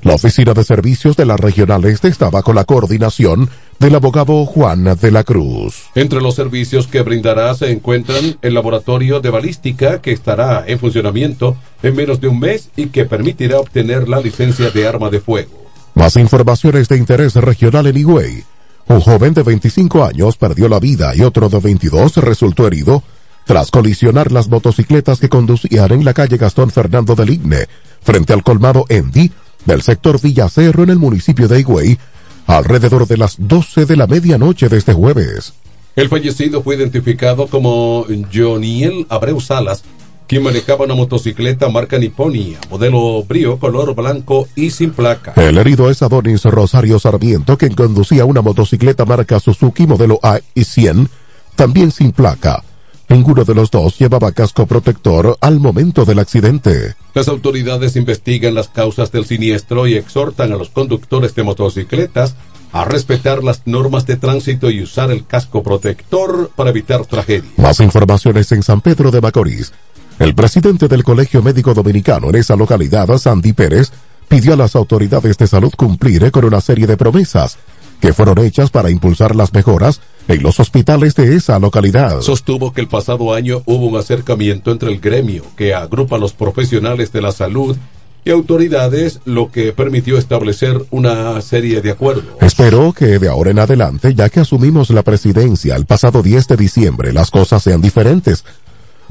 La 0.01 0.13
Oficina 0.13 0.53
de 0.53 0.63
Servicios 0.63 1.17
de 1.17 1.25
la 1.25 1.35
Regional 1.35 1.83
Este 1.83 2.07
estaba 2.07 2.41
con 2.41 2.55
la 2.55 2.63
coordinación 2.63 3.49
del 3.79 3.95
abogado 3.95 4.45
Juan 4.45 4.85
de 4.99 5.11
la 5.11 5.25
Cruz. 5.25 5.87
Entre 5.93 6.21
los 6.21 6.35
servicios 6.35 6.87
que 6.87 7.01
brindará 7.01 7.53
se 7.53 7.71
encuentran 7.71 8.37
el 8.41 8.53
laboratorio 8.53 9.19
de 9.19 9.29
balística 9.29 10.01
que 10.01 10.13
estará 10.13 10.63
en 10.67 10.79
funcionamiento 10.79 11.57
en 11.83 11.95
menos 11.95 12.21
de 12.21 12.29
un 12.29 12.39
mes 12.39 12.69
y 12.77 12.87
que 12.87 13.05
permitirá 13.05 13.59
obtener 13.59 14.07
la 14.07 14.21
licencia 14.21 14.71
de 14.71 14.87
arma 14.87 15.09
de 15.09 15.19
fuego. 15.19 15.68
Más 15.95 16.15
informaciones 16.15 16.87
de 16.87 16.97
interés 16.97 17.35
regional 17.35 17.87
en 17.87 17.97
Higüey. 17.97 18.43
Un 18.87 19.01
joven 19.01 19.33
de 19.33 19.43
25 19.43 20.03
años 20.03 20.37
perdió 20.37 20.67
la 20.67 20.79
vida 20.79 21.15
y 21.15 21.21
otro 21.21 21.49
de 21.49 21.59
22 21.59 22.17
resultó 22.17 22.67
herido 22.67 23.03
tras 23.45 23.71
colisionar 23.71 24.31
las 24.31 24.47
motocicletas 24.47 25.19
que 25.19 25.29
conducían 25.29 25.91
en 25.91 26.05
la 26.05 26.13
calle 26.13 26.37
Gastón 26.37 26.69
Fernando 26.69 27.15
del 27.15 27.31
Igne, 27.31 27.65
frente 28.01 28.33
al 28.33 28.43
colmado 28.43 28.85
Endi 28.89 29.31
del 29.65 29.81
sector 29.81 30.21
Villacerro 30.21 30.83
en 30.83 30.91
el 30.91 30.99
municipio 30.99 31.47
de 31.47 31.59
Higüey, 31.59 31.97
alrededor 32.45 33.07
de 33.07 33.17
las 33.17 33.35
12 33.39 33.85
de 33.85 33.97
la 33.97 34.07
medianoche 34.07 34.69
de 34.69 34.77
este 34.77 34.93
jueves. 34.93 35.53
El 35.95 36.09
fallecido 36.09 36.61
fue 36.63 36.75
identificado 36.75 37.47
como 37.47 38.05
Joniel 38.33 39.05
Abreu 39.09 39.41
Salas, 39.41 39.83
quien 40.29 40.43
manejaba 40.43 40.85
una 40.85 40.93
motocicleta 40.93 41.69
marca 41.69 41.97
Niponia, 41.97 42.59
modelo 42.69 43.23
brío, 43.23 43.57
color 43.57 43.95
blanco 43.95 44.47
y 44.55 44.69
sin 44.69 44.91
placa. 44.91 45.33
El 45.35 45.57
herido 45.57 45.89
es 45.89 46.03
Adonis 46.03 46.43
Rosario 46.43 46.99
Sarmiento, 46.99 47.57
quien 47.57 47.73
conducía 47.73 48.25
una 48.25 48.43
motocicleta 48.43 49.05
marca 49.05 49.39
Suzuki 49.39 49.87
modelo 49.87 50.19
A 50.21 50.39
y 50.53 50.65
100, 50.65 51.09
también 51.55 51.91
sin 51.91 52.11
placa. 52.11 52.63
Ninguno 53.09 53.43
de 53.43 53.55
los 53.55 53.71
dos 53.71 53.97
llevaba 53.97 54.31
casco 54.31 54.67
protector 54.67 55.35
al 55.41 55.59
momento 55.59 56.05
del 56.05 56.19
accidente. 56.19 56.93
Las 57.15 57.27
autoridades 57.27 57.95
investigan 57.95 58.53
las 58.53 58.67
causas 58.67 59.11
del 59.11 59.25
siniestro 59.25 59.87
y 59.87 59.95
exhortan 59.95 60.53
a 60.53 60.57
los 60.57 60.69
conductores 60.69 61.33
de 61.33 61.41
motocicletas 61.41 62.35
a 62.71 62.85
respetar 62.85 63.43
las 63.43 63.65
normas 63.65 64.05
de 64.05 64.15
tránsito 64.15 64.69
y 64.69 64.83
usar 64.83 65.09
el 65.09 65.25
casco 65.25 65.63
protector 65.63 66.51
para 66.55 66.69
evitar 66.69 67.03
tragedias. 67.07 67.57
Más 67.57 67.79
informaciones 67.79 68.51
en 68.51 68.61
San 68.61 68.81
Pedro 68.81 69.09
de 69.09 69.21
Macorís. 69.21 69.73
El 70.19 70.35
presidente 70.35 70.89
del 70.89 71.01
Colegio 71.01 71.41
Médico 71.41 71.73
Dominicano 71.73 72.29
en 72.29 72.35
esa 72.35 72.57
localidad, 72.57 73.07
Sandy 73.17 73.53
Pérez, 73.53 73.89
pidió 74.27 74.53
a 74.53 74.57
las 74.57 74.75
autoridades 74.75 75.37
de 75.37 75.47
salud 75.47 75.71
cumplir 75.77 76.29
con 76.29 76.43
una 76.43 76.59
serie 76.59 76.85
de 76.87 76.97
promesas 76.97 77.57
que 78.01 78.13
fueron 78.13 78.37
hechas 78.39 78.69
para 78.69 78.89
impulsar 78.89 79.33
las 79.33 79.53
mejoras 79.53 80.01
en 80.27 80.43
los 80.43 80.59
hospitales 80.59 81.15
de 81.15 81.37
esa 81.37 81.57
localidad. 81.57 82.19
Sostuvo 82.21 82.73
que 82.73 82.81
el 82.81 82.89
pasado 82.89 83.33
año 83.33 83.61
hubo 83.65 83.87
un 83.87 83.97
acercamiento 83.97 84.71
entre 84.71 84.91
el 84.91 84.99
gremio 84.99 85.43
que 85.55 85.73
agrupa 85.73 86.17
a 86.17 86.19
los 86.19 86.33
profesionales 86.33 87.13
de 87.13 87.21
la 87.21 87.31
salud 87.31 87.77
y 88.25 88.31
autoridades, 88.31 89.21
lo 89.23 89.49
que 89.49 89.71
permitió 89.71 90.17
establecer 90.17 90.85
una 90.91 91.39
serie 91.39 91.81
de 91.81 91.91
acuerdos. 91.91 92.25
Espero 92.41 92.91
que 92.91 93.19
de 93.19 93.29
ahora 93.29 93.51
en 93.51 93.59
adelante, 93.59 94.13
ya 94.13 94.29
que 94.29 94.41
asumimos 94.41 94.89
la 94.89 95.03
presidencia 95.03 95.77
el 95.77 95.85
pasado 95.85 96.21
10 96.21 96.49
de 96.49 96.57
diciembre, 96.57 97.13
las 97.13 97.31
cosas 97.31 97.63
sean 97.63 97.81
diferentes, 97.81 98.43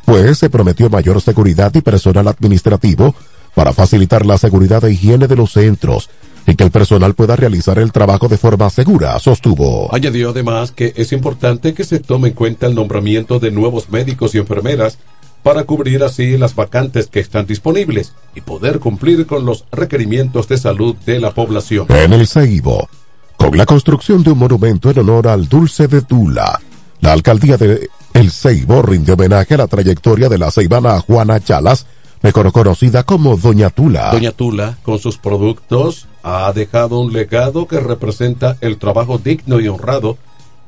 pues 0.09 0.39
se 0.39 0.49
prometió 0.49 0.89
mayor 0.89 1.21
seguridad 1.21 1.71
y 1.75 1.83
personal 1.83 2.29
administrativo 2.29 3.15
para 3.55 3.75
facilitar 3.75 4.25
la 4.25 4.39
seguridad 4.39 4.83
e 4.87 4.93
higiene 4.93 5.27
de 5.27 5.37
los 5.37 5.53
centros 5.53 6.09
y 6.47 6.55
que 6.55 6.65
el 6.65 6.71
personal 6.71 7.13
pueda 7.13 7.37
realizar 7.37 7.79
el 7.79 7.93
trabajo 7.93 8.27
de 8.27 8.39
forma 8.39 8.71
segura, 8.71 9.19
sostuvo. 9.19 9.95
Añadió 9.95 10.31
además 10.31 10.73
que 10.73 10.95
es 10.97 11.13
importante 11.13 11.75
que 11.75 11.85
se 11.85 12.01
tome 12.01 12.29
en 12.29 12.35
cuenta 12.35 12.67
el 12.67 12.75
nombramiento 12.75 13.39
de 13.39 13.51
nuevos 13.51 13.91
médicos 13.91 14.35
y 14.35 14.39
enfermeras 14.39 14.97
para 15.43 15.65
cubrir 15.65 16.03
así 16.03 16.39
las 16.39 16.55
vacantes 16.55 17.09
que 17.09 17.21
están 17.21 17.45
disponibles 17.45 18.15
y 18.35 18.41
poder 18.41 18.79
cumplir 18.79 19.27
con 19.27 19.45
los 19.45 19.67
requerimientos 19.71 20.49
de 20.49 20.57
salud 20.57 20.97
de 21.05 21.21
la 21.21 21.35
población. 21.35 21.85
En 21.91 22.15
el 22.15 22.27
Seibo, 22.27 22.89
con 23.37 23.59
la 23.59 23.67
construcción 23.67 24.23
de 24.23 24.31
un 24.31 24.39
monumento 24.39 24.91
en 24.91 25.01
honor 25.01 25.29
al 25.29 25.49
Dulce 25.49 25.87
de 25.87 26.01
Tula, 26.01 26.59
la 27.01 27.13
alcaldía 27.13 27.59
de 27.59 27.91
El 28.15 28.31
Seibo 28.31 28.83
rinde 28.83 29.13
homenaje 29.13 29.55
a 29.55 29.59
la 29.59 29.67
trayectoria 29.67 30.29
de 30.29 30.39
la 30.39 30.51
ceibana 30.51 30.99
Juana 31.01 31.41
Chalas, 31.41 31.87
mejor 32.23 32.51
conocida 32.53 33.03
como 33.05 33.37
Doña 33.37 33.71
Tula. 33.71 34.11
Doña 34.13 34.33
Tula, 34.33 34.79
con 34.83 34.99
sus 34.99 35.19
productos, 35.19 36.09
ha 36.23 36.53
dejado 36.53 37.01
un 37.01 37.13
legado 37.13 37.69
que 37.69 37.81
representa 37.81 38.57
el 38.61 38.79
trabajo 38.79 39.19
digno 39.19 39.61
y 39.61 39.69
honrado 39.69 40.19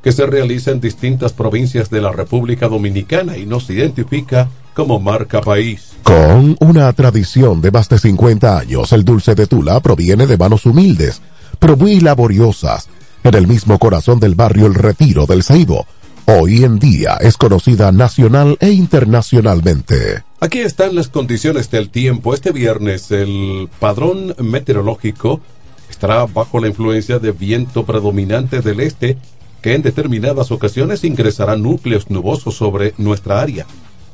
que 0.01 0.11
se 0.11 0.25
realiza 0.25 0.71
en 0.71 0.81
distintas 0.81 1.33
provincias 1.33 1.89
de 1.89 2.01
la 2.01 2.11
República 2.11 2.67
Dominicana 2.67 3.37
y 3.37 3.45
nos 3.45 3.69
identifica 3.69 4.49
como 4.73 4.99
marca 4.99 5.41
país. 5.41 5.91
Con 6.03 6.55
una 6.59 6.91
tradición 6.93 7.61
de 7.61 7.71
más 7.71 7.89
de 7.89 7.99
50 7.99 8.57
años, 8.57 8.91
el 8.93 9.05
dulce 9.05 9.35
de 9.35 9.47
Tula 9.47 9.79
proviene 9.79 10.25
de 10.25 10.37
manos 10.37 10.65
humildes, 10.65 11.21
pero 11.59 11.77
muy 11.77 11.99
laboriosas, 11.99 12.87
en 13.23 13.35
el 13.35 13.47
mismo 13.47 13.77
corazón 13.77 14.19
del 14.19 14.35
barrio 14.35 14.65
El 14.65 14.73
Retiro 14.73 15.25
del 15.25 15.43
Ceibo. 15.43 15.85
Hoy 16.25 16.63
en 16.63 16.79
día 16.79 17.17
es 17.19 17.37
conocida 17.37 17.91
nacional 17.91 18.57
e 18.59 18.71
internacionalmente. 18.71 20.23
Aquí 20.39 20.59
están 20.59 20.95
las 20.95 21.07
condiciones 21.07 21.69
del 21.69 21.89
tiempo. 21.89 22.33
Este 22.33 22.51
viernes 22.51 23.11
el 23.11 23.69
padrón 23.79 24.35
meteorológico 24.39 25.41
estará 25.89 26.25
bajo 26.25 26.59
la 26.59 26.67
influencia 26.67 27.19
de 27.19 27.31
viento 27.31 27.85
predominante 27.85 28.61
del 28.61 28.79
este 28.79 29.17
que 29.61 29.75
en 29.75 29.81
determinadas 29.81 30.51
ocasiones 30.51 31.03
ingresará 31.03 31.55
núcleos 31.55 32.09
nubosos 32.09 32.55
sobre 32.55 32.93
nuestra 32.97 33.41
área, 33.41 33.67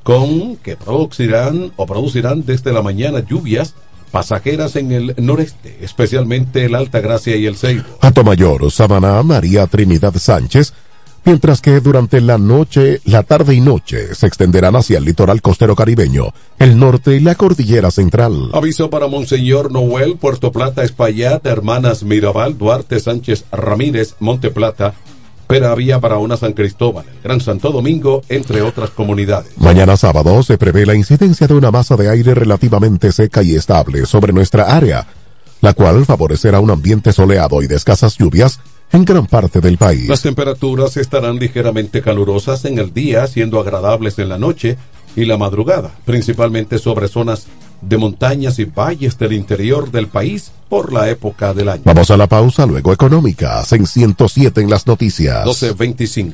con 0.04 0.58
que 0.58 0.76
producirán 0.76 1.72
o 1.78 1.86
producirán 1.86 2.46
desde 2.46 2.74
la 2.74 2.82
mañana 2.82 3.20
lluvias 3.20 3.76
pasajeras 4.12 4.76
en 4.76 4.91
el 4.91 5.15
noreste, 5.17 5.78
especialmente 5.82 6.65
el 6.65 6.76
Alta 6.76 7.00
Gracia 7.00 7.36
y 7.36 7.46
el 7.46 7.56
Ceibo. 7.56 7.86
Mayor, 8.26 8.72
Samaná, 8.72 9.22
María 9.24 9.67
Trinidad 9.67 10.15
Sánchez, 10.17 10.74
mientras 11.28 11.60
que 11.60 11.82
durante 11.82 12.22
la 12.22 12.38
noche, 12.38 13.02
la 13.04 13.22
tarde 13.22 13.54
y 13.54 13.60
noche 13.60 14.16
se 14.16 14.28
extenderán 14.28 14.78
hacia 14.78 14.98
el 14.98 15.04
litoral 15.04 15.42
costero 15.42 15.76
caribeño, 15.76 16.34
el 16.58 16.80
norte 16.80 17.18
y 17.18 17.20
la 17.20 17.36
cordillera 17.36 17.92
central. 17.92 18.50
Aviso 18.54 18.90
para 18.90 19.08
Monseñor 19.08 19.70
Noel, 19.70 20.16
Puerto 20.16 20.54
Plata, 20.54 20.84
Espaillat, 20.84 21.46
Hermanas 21.46 22.04
Mirabal, 22.04 22.58
Duarte, 22.58 23.02
Sánchez, 23.02 23.44
Ramírez, 23.52 24.16
Monte 24.20 24.52
Plata, 24.52 24.94
Peravía, 25.48 25.98
Barahona, 25.98 26.38
San 26.38 26.54
Cristóbal, 26.54 27.06
el 27.13 27.22
Gran 27.22 27.42
Santo 27.42 27.72
Domingo, 27.72 28.22
entre 28.30 28.62
otras 28.62 28.92
comunidades. 28.92 29.52
Mañana 29.58 29.98
sábado 29.98 30.42
se 30.44 30.58
prevé 30.58 30.86
la 30.86 30.96
incidencia 30.96 31.46
de 31.46 31.56
una 31.56 31.72
masa 31.72 31.98
de 31.98 32.10
aire 32.10 32.36
relativamente 32.36 33.12
seca 33.12 33.44
y 33.44 33.54
estable 33.54 34.06
sobre 34.06 34.32
nuestra 34.32 34.76
área, 34.76 35.06
la 35.60 35.74
cual 35.74 36.06
favorecerá 36.06 36.62
un 36.62 36.72
ambiente 36.72 37.12
soleado 37.12 37.62
y 37.62 37.68
de 37.68 37.76
escasas 37.76 38.18
lluvias 38.18 38.62
en 38.91 39.06
gran 39.06 39.26
parte 39.26 39.62
del 39.62 39.78
país. 39.78 40.08
Las 40.08 40.21
temperaturas 40.21 40.97
estarán 40.97 41.38
ligeramente 41.38 42.02
calurosas 42.02 42.65
en 42.65 42.80
el 42.80 42.93
día, 42.93 43.28
siendo 43.28 43.60
agradables 43.60 44.19
en 44.19 44.30
la 44.30 44.38
noche 44.38 44.78
y 45.15 45.26
la 45.26 45.38
madrugada, 45.38 45.91
principalmente 46.06 46.78
sobre 46.78 47.08
zonas 47.08 47.47
de 47.82 47.97
montañas 47.97 48.60
y 48.60 48.65
valles 48.65 49.17
del 49.17 49.34
interior 49.34 49.91
del 49.91 50.08
país 50.08 50.52
por 50.69 50.91
la 50.91 51.10
época 51.10 51.54
del 51.54 51.69
año. 51.69 51.84
Vamos 51.86 52.10
a 52.12 52.17
la 52.17 52.28
pausa, 52.28 52.65
luego 52.65 52.91
económicas 52.91 53.71
en 53.73 53.86
107 53.86 54.62
en 54.62 54.69
las 54.69 54.88
noticias. 54.88 55.45
12.25. 55.45 56.34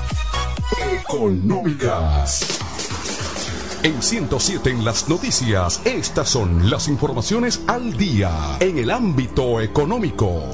Económicas. 1.00 2.58
En 3.82 4.00
107 4.00 4.70
en 4.70 4.84
las 4.84 5.08
noticias, 5.08 5.80
estas 5.84 6.28
son 6.28 6.70
las 6.70 6.86
informaciones 6.86 7.62
al 7.66 7.96
día 7.96 8.30
en 8.60 8.78
el 8.78 8.92
ámbito 8.92 9.60
económico. 9.60 10.44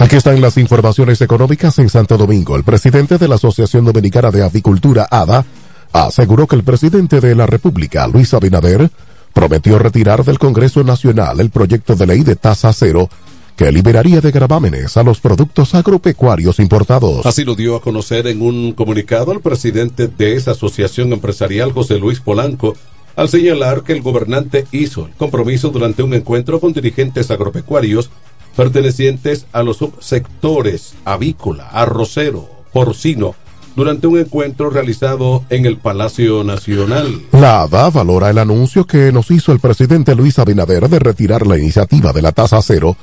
Aquí 0.00 0.16
están 0.16 0.40
las 0.40 0.56
informaciones 0.56 1.20
económicas 1.20 1.78
en 1.78 1.88
Santo 1.88 2.18
Domingo. 2.18 2.56
El 2.56 2.64
presidente 2.64 3.16
de 3.16 3.28
la 3.28 3.36
Asociación 3.36 3.84
Dominicana 3.84 4.32
de 4.32 4.42
Avicultura, 4.42 5.06
ADA, 5.08 5.44
aseguró 5.92 6.48
que 6.48 6.56
el 6.56 6.64
presidente 6.64 7.20
de 7.20 7.36
la 7.36 7.46
República, 7.46 8.08
Luis 8.08 8.34
Abinader, 8.34 8.90
prometió 9.32 9.78
retirar 9.78 10.24
del 10.24 10.38
Congreso 10.38 10.84
Nacional 10.84 11.40
el 11.40 11.50
proyecto 11.50 11.96
de 11.96 12.06
ley 12.06 12.22
de 12.22 12.36
tasa 12.36 12.72
cero 12.72 13.08
que 13.56 13.70
liberaría 13.70 14.20
de 14.20 14.30
gravámenes 14.30 14.96
a 14.96 15.02
los 15.02 15.20
productos 15.20 15.74
agropecuarios 15.74 16.58
importados. 16.58 17.26
Así 17.26 17.44
lo 17.44 17.54
dio 17.54 17.76
a 17.76 17.82
conocer 17.82 18.26
en 18.26 18.42
un 18.42 18.72
comunicado 18.72 19.32
el 19.32 19.40
presidente 19.40 20.08
de 20.08 20.34
esa 20.34 20.52
asociación 20.52 21.12
empresarial, 21.12 21.72
José 21.72 21.98
Luis 21.98 22.20
Polanco, 22.20 22.74
al 23.14 23.28
señalar 23.28 23.82
que 23.82 23.92
el 23.92 24.02
gobernante 24.02 24.66
hizo 24.72 25.06
el 25.06 25.12
compromiso 25.12 25.68
durante 25.68 26.02
un 26.02 26.14
encuentro 26.14 26.60
con 26.60 26.72
dirigentes 26.72 27.30
agropecuarios 27.30 28.10
pertenecientes 28.56 29.46
a 29.52 29.62
los 29.62 29.78
subsectores 29.78 30.94
avícola, 31.04 31.68
arrocero, 31.68 32.48
porcino, 32.72 33.34
durante 33.76 34.06
un 34.06 34.18
encuentro 34.18 34.70
realizado 34.70 35.44
en 35.50 35.66
el 35.66 35.78
Palacio 35.78 36.44
Nacional. 36.44 37.22
La 37.32 37.62
ADA 37.62 37.90
valora 37.90 38.30
el 38.30 38.38
anuncio 38.38 38.86
que 38.86 39.12
nos 39.12 39.30
hizo 39.30 39.52
el 39.52 39.60
presidente 39.60 40.14
Luis 40.14 40.38
Abinader 40.38 40.88
de 40.88 40.98
retirar 40.98 41.46
la 41.46 41.58
iniciativa 41.58 42.12
de 42.12 42.22
la 42.22 42.32
tasa 42.32 42.60
cero 42.62 42.96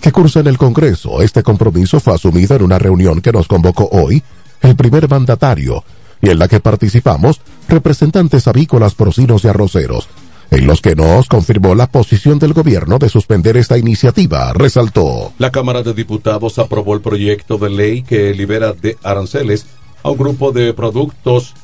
que 0.00 0.12
cursa 0.12 0.40
en 0.40 0.46
el 0.46 0.58
Congreso. 0.58 1.22
Este 1.22 1.42
compromiso 1.42 2.00
fue 2.00 2.14
asumido 2.14 2.56
en 2.56 2.62
una 2.62 2.78
reunión 2.78 3.20
que 3.20 3.32
nos 3.32 3.48
convocó 3.48 3.88
hoy 3.90 4.22
el 4.62 4.76
primer 4.76 5.08
mandatario 5.08 5.84
y 6.20 6.30
en 6.30 6.38
la 6.38 6.48
que 6.48 6.60
participamos 6.60 7.40
representantes 7.68 8.48
avícolas, 8.48 8.94
porcinos 8.94 9.44
y 9.44 9.48
arroceros, 9.48 10.08
en 10.50 10.66
los 10.66 10.80
que 10.80 10.94
nos 10.94 11.28
confirmó 11.28 11.74
la 11.74 11.88
posición 11.88 12.38
del 12.38 12.52
gobierno 12.52 12.98
de 12.98 13.08
suspender 13.08 13.56
esta 13.56 13.78
iniciativa, 13.78 14.52
resaltó. 14.52 15.32
La 15.38 15.50
Cámara 15.50 15.82
de 15.82 15.92
Diputados 15.92 16.58
aprobó 16.58 16.94
el 16.94 17.00
proyecto 17.00 17.58
de 17.58 17.70
ley 17.70 18.02
que 18.02 18.32
libera 18.32 18.72
de 18.72 18.96
aranceles 19.02 19.66
a 20.06 20.10
un 20.10 20.16
grupo 20.16 20.52
de 20.52 20.72
productos 20.72 21.54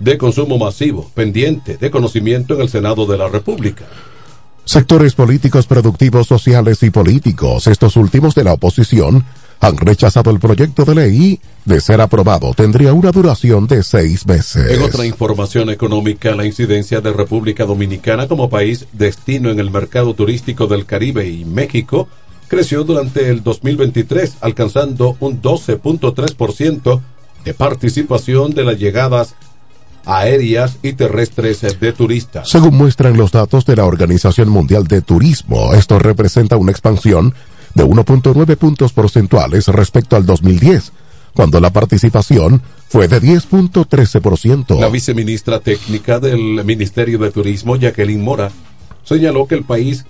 de 0.00 0.18
consumo 0.18 0.58
masivo 0.58 1.08
pendiente 1.14 1.76
de 1.76 1.92
conocimiento 1.92 2.54
en 2.54 2.62
el 2.62 2.68
Senado 2.68 3.06
de 3.06 3.16
la 3.16 3.28
República. 3.28 3.84
Sectores 4.64 5.14
políticos, 5.14 5.66
productivos, 5.66 6.26
sociales 6.26 6.82
y 6.82 6.90
políticos, 6.90 7.68
estos 7.68 7.96
últimos 7.96 8.34
de 8.34 8.42
la 8.42 8.54
oposición, 8.54 9.24
han 9.60 9.76
rechazado 9.76 10.32
el 10.32 10.40
proyecto 10.40 10.84
de 10.84 10.94
ley 10.96 11.16
y, 11.16 11.40
de 11.64 11.80
ser 11.80 12.00
aprobado, 12.00 12.52
tendría 12.52 12.92
una 12.92 13.12
duración 13.12 13.68
de 13.68 13.84
seis 13.84 14.26
meses. 14.26 14.68
En 14.68 14.82
otra 14.82 15.06
información 15.06 15.70
económica, 15.70 16.34
la 16.34 16.44
incidencia 16.44 17.00
de 17.00 17.12
República 17.12 17.64
Dominicana 17.64 18.26
como 18.26 18.50
país 18.50 18.86
destino 18.92 19.50
en 19.50 19.60
el 19.60 19.70
mercado 19.70 20.14
turístico 20.14 20.66
del 20.66 20.84
Caribe 20.84 21.28
y 21.28 21.44
México 21.44 22.08
creció 22.48 22.82
durante 22.82 23.30
el 23.30 23.44
2023, 23.44 24.38
alcanzando 24.40 25.16
un 25.20 25.40
12.3% 25.40 27.00
de 27.44 27.54
participación 27.54 28.52
de 28.52 28.64
las 28.64 28.78
llegadas 28.78 29.34
aéreas 30.04 30.78
y 30.82 30.94
terrestres 30.94 31.60
de 31.60 31.92
turistas. 31.92 32.48
Según 32.48 32.76
muestran 32.76 33.16
los 33.16 33.30
datos 33.30 33.64
de 33.64 33.76
la 33.76 33.84
Organización 33.84 34.48
Mundial 34.48 34.88
de 34.88 35.00
Turismo, 35.00 35.74
esto 35.74 35.98
representa 35.98 36.56
una 36.56 36.72
expansión 36.72 37.34
de 37.74 37.84
1.9 37.84 38.56
puntos 38.56 38.92
porcentuales 38.92 39.68
respecto 39.68 40.16
al 40.16 40.26
2010, 40.26 40.92
cuando 41.34 41.60
la 41.60 41.70
participación 41.70 42.60
fue 42.88 43.06
de 43.08 43.22
10.13%. 43.22 44.78
La 44.78 44.88
viceministra 44.88 45.60
técnica 45.60 46.18
del 46.18 46.64
Ministerio 46.64 47.18
de 47.18 47.30
Turismo, 47.30 47.76
Jacqueline 47.76 48.22
Mora, 48.22 48.50
señaló 49.04 49.46
que 49.46 49.54
el 49.54 49.64
país 49.64 50.04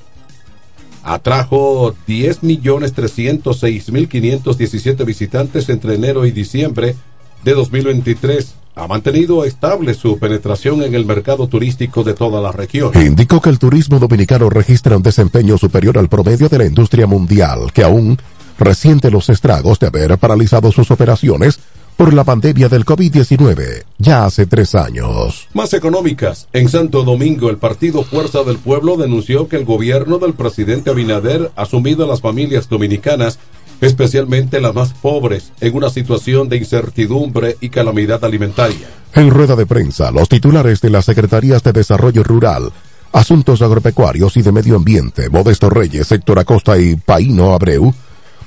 atrajo 1.05 1.95
10.306.517 2.09 5.05
visitantes 5.05 5.69
entre 5.69 5.95
enero 5.95 6.27
y 6.27 6.31
diciembre 6.31 6.95
de 7.45 7.55
2023 7.55 8.55
ha 8.75 8.87
mantenido 8.87 9.45
estable 9.45 9.95
su 9.95 10.19
penetración 10.19 10.83
en 10.83 10.95
el 10.95 11.05
mercado 11.05 11.47
turístico 11.47 12.05
de 12.05 12.15
toda 12.15 12.41
la 12.41 12.53
región. 12.53 12.91
Indicó 12.95 13.41
que 13.41 13.51
el 13.51 13.59
turismo 13.59 13.99
dominicano 13.99 14.49
registra 14.49 14.97
un 14.97 15.03
desempeño 15.03 15.59
superior 15.59 15.99
al 15.99 16.09
promedio 16.09 16.49
de 16.49 16.59
la 16.59 16.65
industria 16.65 17.07
mundial, 17.07 17.73
que 17.73 17.85
aún 17.85 18.19
resiente 18.59 19.11
los 19.11 19.29
estragos 19.29 19.79
de 19.79 19.89
haber 19.89 20.17
paralizado 20.19 20.73
sus 20.73 20.91
operaciones 20.91 21.59
por 21.97 22.15
la 22.15 22.25
pandemia 22.25 22.69
del 22.69 22.85
COVID-19, 22.85 23.85
ya 23.99 24.25
hace 24.25 24.47
tres 24.47 24.75
años. 24.75 25.49
Más 25.53 25.75
económicas. 25.75 26.49
En 26.53 26.69
Santo 26.69 27.05
Domingo, 27.05 27.51
el 27.51 27.59
partido 27.59 28.03
Fuerza 28.03 28.43
del 28.45 28.57
Pueblo 28.57 28.97
denunció 28.97 29.47
que 29.47 29.57
el 29.57 29.65
gobierno 29.65 30.19
del 30.19 30.33
presidente 30.33 30.91
Abinader 30.91 31.53
ha 31.55 31.67
sumido 31.67 32.05
a 32.05 32.09
las 32.09 32.21
familias 32.21 32.69
dominicanas, 32.69 33.39
especialmente 33.83 34.61
las 34.61 34.75
más 34.75 34.95
pobres, 34.95 35.53
en 35.61 35.75
una 35.75 35.91
situación 35.91 36.49
de 36.49 36.57
incertidumbre 36.57 37.57
y 37.61 37.69
calamidad 37.69 38.25
alimentaria. 38.25 38.89
En 39.13 39.29
rueda 39.29 39.57
de 39.57 39.67
prensa, 39.67 40.11
los 40.11 40.29
titulares 40.29 40.81
de 40.81 40.89
las 40.89 41.05
Secretarías 41.05 41.63
de 41.63 41.73
Desarrollo 41.73 42.23
Rural, 42.23 42.73
Asuntos 43.13 43.61
Agropecuarios 43.61 44.37
y 44.39 44.43
de 44.43 44.53
Medio 44.53 44.77
Ambiente, 44.77 45.29
Modesto 45.29 45.69
Reyes, 45.69 46.11
Héctor 46.11 46.39
Acosta 46.39 46.79
y 46.79 46.97
Paino 46.97 47.53
Abreu, 47.53 47.93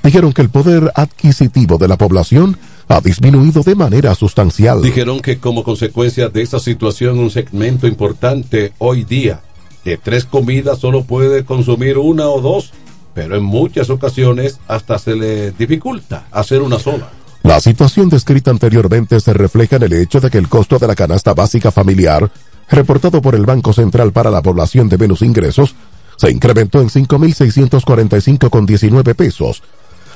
dijeron 0.02 0.32
que 0.32 0.42
el 0.42 0.48
poder 0.48 0.90
adquisitivo 0.94 1.78
de 1.78 1.88
la 1.88 1.98
población 1.98 2.56
ha 2.88 3.00
disminuido 3.00 3.62
de 3.62 3.74
manera 3.74 4.14
sustancial. 4.14 4.80
Dijeron 4.80 5.20
que 5.20 5.38
como 5.38 5.62
consecuencia 5.62 6.28
de 6.30 6.42
esta 6.42 6.58
situación 6.58 7.18
un 7.18 7.30
segmento 7.30 7.86
importante 7.86 8.72
hoy 8.78 9.04
día 9.04 9.42
de 9.84 9.98
tres 9.98 10.24
comidas 10.24 10.78
solo 10.78 11.04
puede 11.04 11.44
consumir 11.44 11.98
una 11.98 12.26
o 12.28 12.40
dos, 12.40 12.72
pero 13.16 13.34
en 13.34 13.42
muchas 13.42 13.88
ocasiones 13.88 14.60
hasta 14.68 14.98
se 14.98 15.16
le 15.16 15.52
dificulta 15.52 16.26
hacer 16.30 16.60
una 16.60 16.78
sola. 16.78 17.08
La 17.42 17.60
situación 17.60 18.10
descrita 18.10 18.50
anteriormente 18.50 19.18
se 19.20 19.32
refleja 19.32 19.76
en 19.76 19.84
el 19.84 19.94
hecho 19.94 20.20
de 20.20 20.28
que 20.28 20.36
el 20.36 20.50
costo 20.50 20.78
de 20.78 20.86
la 20.86 20.94
canasta 20.94 21.32
básica 21.32 21.72
familiar, 21.72 22.30
reportado 22.68 23.22
por 23.22 23.34
el 23.34 23.46
Banco 23.46 23.72
Central 23.72 24.12
para 24.12 24.30
la 24.30 24.42
población 24.42 24.90
de 24.90 24.98
menos 24.98 25.22
ingresos, 25.22 25.74
se 26.18 26.30
incrementó 26.30 26.82
en 26.82 26.90
5.645,19 26.90 29.14
pesos, 29.14 29.62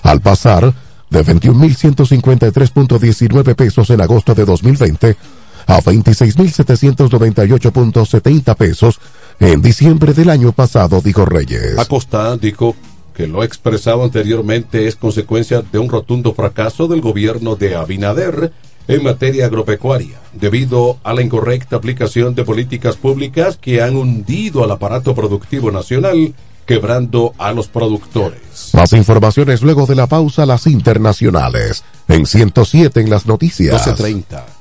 al 0.02 0.20
pasar 0.20 0.74
de 1.08 1.24
21.153.19 1.24 3.54
pesos 3.54 3.88
en 3.88 4.02
agosto 4.02 4.34
de 4.34 4.44
2020 4.44 5.16
a 5.66 5.80
26.798.70 5.80 8.56
pesos 8.56 9.00
en 9.38 9.62
diciembre 9.62 10.12
del 10.12 10.28
año 10.28 10.52
pasado, 10.52 11.00
dijo 11.00 11.24
Reyes. 11.24 11.78
Acosta 11.78 12.36
dijo 12.36 12.76
que 13.20 13.26
lo 13.26 13.44
expresado 13.44 14.02
anteriormente 14.02 14.86
es 14.86 14.96
consecuencia 14.96 15.60
de 15.60 15.78
un 15.78 15.90
rotundo 15.90 16.32
fracaso 16.32 16.88
del 16.88 17.02
gobierno 17.02 17.54
de 17.54 17.76
Abinader 17.76 18.50
en 18.88 19.02
materia 19.02 19.44
agropecuaria, 19.44 20.18
debido 20.32 20.96
a 21.04 21.12
la 21.12 21.20
incorrecta 21.20 21.76
aplicación 21.76 22.34
de 22.34 22.44
políticas 22.44 22.96
públicas 22.96 23.58
que 23.60 23.82
han 23.82 23.94
hundido 23.94 24.64
al 24.64 24.70
aparato 24.70 25.14
productivo 25.14 25.70
nacional 25.70 26.32
quebrando 26.64 27.34
a 27.36 27.52
los 27.52 27.68
productores. 27.68 28.70
Más 28.72 28.94
informaciones 28.94 29.60
luego 29.60 29.84
de 29.84 29.96
la 29.96 30.06
pausa, 30.06 30.46
las 30.46 30.66
internacionales. 30.66 31.84
En 32.08 32.24
107 32.24 33.02
en 33.02 33.10
las 33.10 33.26
noticias. 33.26 33.86
12.30. 33.86 34.59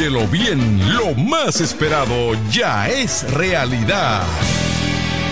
Óyelo 0.00 0.26
bien, 0.28 0.80
lo 0.96 1.14
más 1.14 1.60
esperado 1.60 2.32
ya 2.50 2.88
es 2.88 3.30
realidad. 3.34 4.22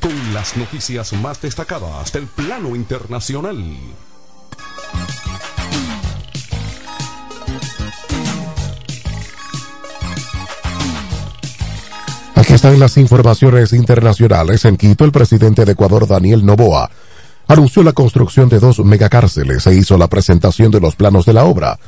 Con 0.00 0.32
las 0.32 0.56
noticias 0.56 1.12
más 1.14 1.42
destacadas 1.42 2.12
del 2.12 2.28
plano 2.28 2.76
internacional. 2.76 3.58
Están 12.54 12.78
las 12.78 12.96
informaciones 12.98 13.72
internacionales. 13.72 14.64
En 14.64 14.76
Quito, 14.76 15.04
el 15.04 15.10
presidente 15.10 15.64
de 15.64 15.72
Ecuador, 15.72 16.06
Daniel 16.06 16.46
Noboa, 16.46 16.88
anunció 17.48 17.82
la 17.82 17.92
construcción 17.92 18.48
de 18.48 18.60
dos 18.60 18.78
megacárceles 18.78 19.66
e 19.66 19.74
hizo 19.74 19.98
la 19.98 20.06
presentación 20.06 20.70
de 20.70 20.78
los 20.78 20.94
planos 20.94 21.26
de 21.26 21.32
la 21.32 21.44
obra. 21.44 21.80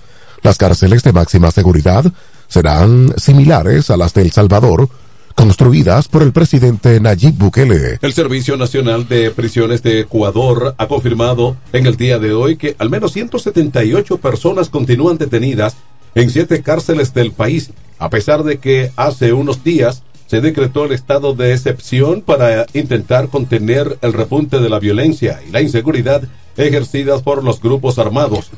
Las 0.42 0.58
cárceles 0.58 1.04
de 1.04 1.12
máxima 1.12 1.52
seguridad 1.52 2.04
serán 2.48 3.14
similares 3.16 3.90
a 3.90 3.96
las 3.96 4.12
de 4.12 4.22
El 4.22 4.32
Salvador, 4.32 4.88
construidas 5.36 6.08
por 6.08 6.22
el 6.22 6.32
presidente 6.32 6.98
Nayib 6.98 7.34
Bukele. 7.34 7.98
El 8.02 8.12
Servicio 8.12 8.56
Nacional 8.56 9.06
de 9.06 9.30
Prisiones 9.30 9.84
de 9.84 10.00
Ecuador 10.00 10.74
ha 10.78 10.88
confirmado 10.88 11.56
en 11.72 11.86
el 11.86 11.96
día 11.96 12.18
de 12.18 12.32
hoy 12.32 12.56
que 12.56 12.74
al 12.80 12.90
menos 12.90 13.12
178 13.12 14.16
personas 14.18 14.68
continúan 14.68 15.16
detenidas 15.16 15.76
en 16.16 16.28
siete 16.28 16.62
cárceles 16.62 17.14
del 17.14 17.30
país, 17.30 17.70
a 18.00 18.10
pesar 18.10 18.42
de 18.42 18.58
que 18.58 18.90
hace 18.96 19.32
unos 19.32 19.62
días 19.62 20.02
se 20.26 20.40
decretó 20.40 20.84
el 20.84 20.92
estado 20.92 21.34
de 21.34 21.52
excepción 21.52 22.20
para 22.20 22.66
intentar 22.74 23.28
contener 23.28 23.98
el 24.02 24.12
repunte 24.12 24.58
de 24.58 24.68
la 24.68 24.78
violencia 24.78 25.40
y 25.46 25.52
la 25.52 25.60
inseguridad 25.60 26.22
ejercidas 26.56 27.22
por 27.22 27.44
los 27.44 27.60
grupos 27.60 27.98
armados. 27.98 28.50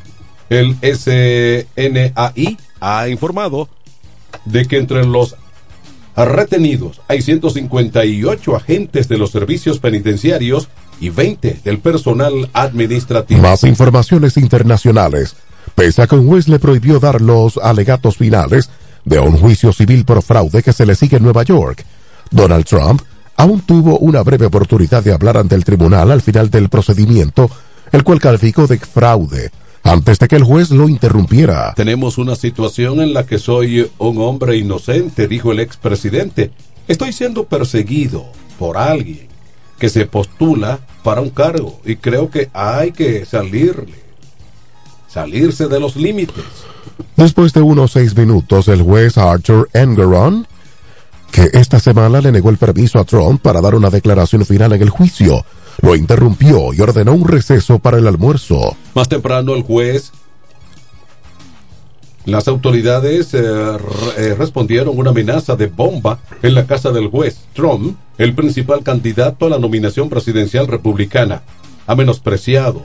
El 0.49 0.77
SNAI 0.83 2.57
ha 2.81 3.09
informado 3.09 3.69
de 4.45 4.67
que 4.67 4.79
entre 4.79 5.05
los 5.05 5.37
retenidos 6.17 7.01
hay 7.07 7.23
158 7.23 8.57
agentes 8.57 9.09
de 9.09 9.19
los 9.19 9.31
servicios 9.31 9.79
penitenciarios 9.79 10.69
y 11.01 11.11
20 11.11 11.61
del 11.65 11.79
personal 11.79 12.51
administrativo. 12.53 13.41
Más 13.41 13.63
informaciones 13.65 14.37
internacionales. 14.37 15.37
Pese 15.75 16.03
a 16.03 16.07
que 16.07 16.17
un 16.17 16.27
juez 16.27 16.49
le 16.49 16.59
prohibió 16.59 16.99
dar 16.99 17.21
los 17.21 17.59
alegatos 17.59 18.17
finales 18.17 18.71
de 19.05 19.19
un 19.19 19.37
juicio 19.37 19.73
civil 19.73 20.05
por 20.05 20.23
fraude 20.23 20.63
que 20.63 20.73
se 20.73 20.87
le 20.87 20.95
sigue 20.95 21.17
en 21.17 21.23
Nueva 21.23 21.43
York, 21.43 21.85
Donald 22.31 22.65
Trump 22.65 23.03
aún 23.37 23.61
tuvo 23.61 23.99
una 23.99 24.23
breve 24.23 24.47
oportunidad 24.47 25.03
de 25.03 25.13
hablar 25.13 25.37
ante 25.37 25.55
el 25.55 25.65
tribunal 25.65 26.11
al 26.11 26.21
final 26.21 26.51
del 26.51 26.69
procedimiento, 26.69 27.49
el 27.93 28.03
cual 28.03 28.21
calificó 28.21 28.67
de 28.67 28.79
fraude 28.79 29.51
antes 29.85 30.19
de 30.19 30.29
que 30.29 30.37
el 30.37 30.43
juez 30.43 30.71
lo 30.71 30.89
interrumpiera. 30.89 31.73
Tenemos 31.75 32.19
una 32.19 32.35
situación 32.35 33.01
en 33.01 33.15
la 33.15 33.25
que 33.25 33.39
soy 33.39 33.91
un 33.99 34.19
hombre 34.19 34.57
inocente, 34.57 35.29
dijo 35.29 35.53
el 35.53 35.61
expresidente. 35.61 36.51
Estoy 36.89 37.13
siendo 37.13 37.45
perseguido 37.45 38.27
por 38.59 38.77
alguien 38.77 39.29
que 39.79 39.89
se 39.89 40.07
postula 40.07 40.81
para 41.05 41.21
un 41.21 41.31
cargo 41.31 41.81
y 41.85 41.97
creo 41.97 42.31
que 42.31 42.51
hay 42.53 42.91
que 42.93 43.25
salirle, 43.25 43.95
salirse 45.09 45.67
de 45.67 45.81
los 45.81 45.97
límites. 45.97 46.45
Después 47.17 47.53
de 47.53 47.63
unos 47.63 47.93
seis 47.93 48.17
minutos, 48.17 48.69
el 48.69 48.83
juez 48.83 49.19
Arthur 49.19 49.69
Engeron, 49.73 50.47
que 51.33 51.49
esta 51.53 51.81
semana 51.81 52.21
le 52.21 52.33
negó 52.33 52.51
el 52.51 52.59
permiso 52.59 52.99
a 52.99 53.05
Trump 53.05 53.43
para 53.43 53.61
dar 53.61 53.75
una 53.75 53.91
declaración 53.91 54.45
final 54.45 54.73
en 54.73 54.83
el 54.83 54.91
juicio, 54.91 55.45
lo 55.83 55.97
interrumpió 55.97 56.73
y 56.73 56.81
ordenó 56.81 57.15
un 57.15 57.27
receso 57.27 57.79
para 57.79 57.99
el 57.99 58.07
almuerzo. 58.07 58.77
Más 58.95 59.09
temprano 59.09 59.55
el 59.55 59.63
juez 59.63 60.13
las 62.29 62.47
autoridades 62.47 63.33
eh, 63.33 63.41
eh, 64.19 64.35
respondieron 64.37 64.99
una 64.99 65.11
amenaza 65.11 65.57
de 65.57 65.67
bomba 65.67 66.19
en 66.43 66.55
la 66.55 66.67
casa 66.67 66.91
del 66.91 67.09
juez. 67.09 67.39
Trump, 67.55 67.97
el 68.19 68.35
principal 68.35 68.83
candidato 68.83 69.47
a 69.47 69.49
la 69.49 69.59
nominación 69.59 70.11
presidencial 70.11 70.67
republicana, 70.67 71.41
ha 71.87 71.95
menospreciado 71.95 72.85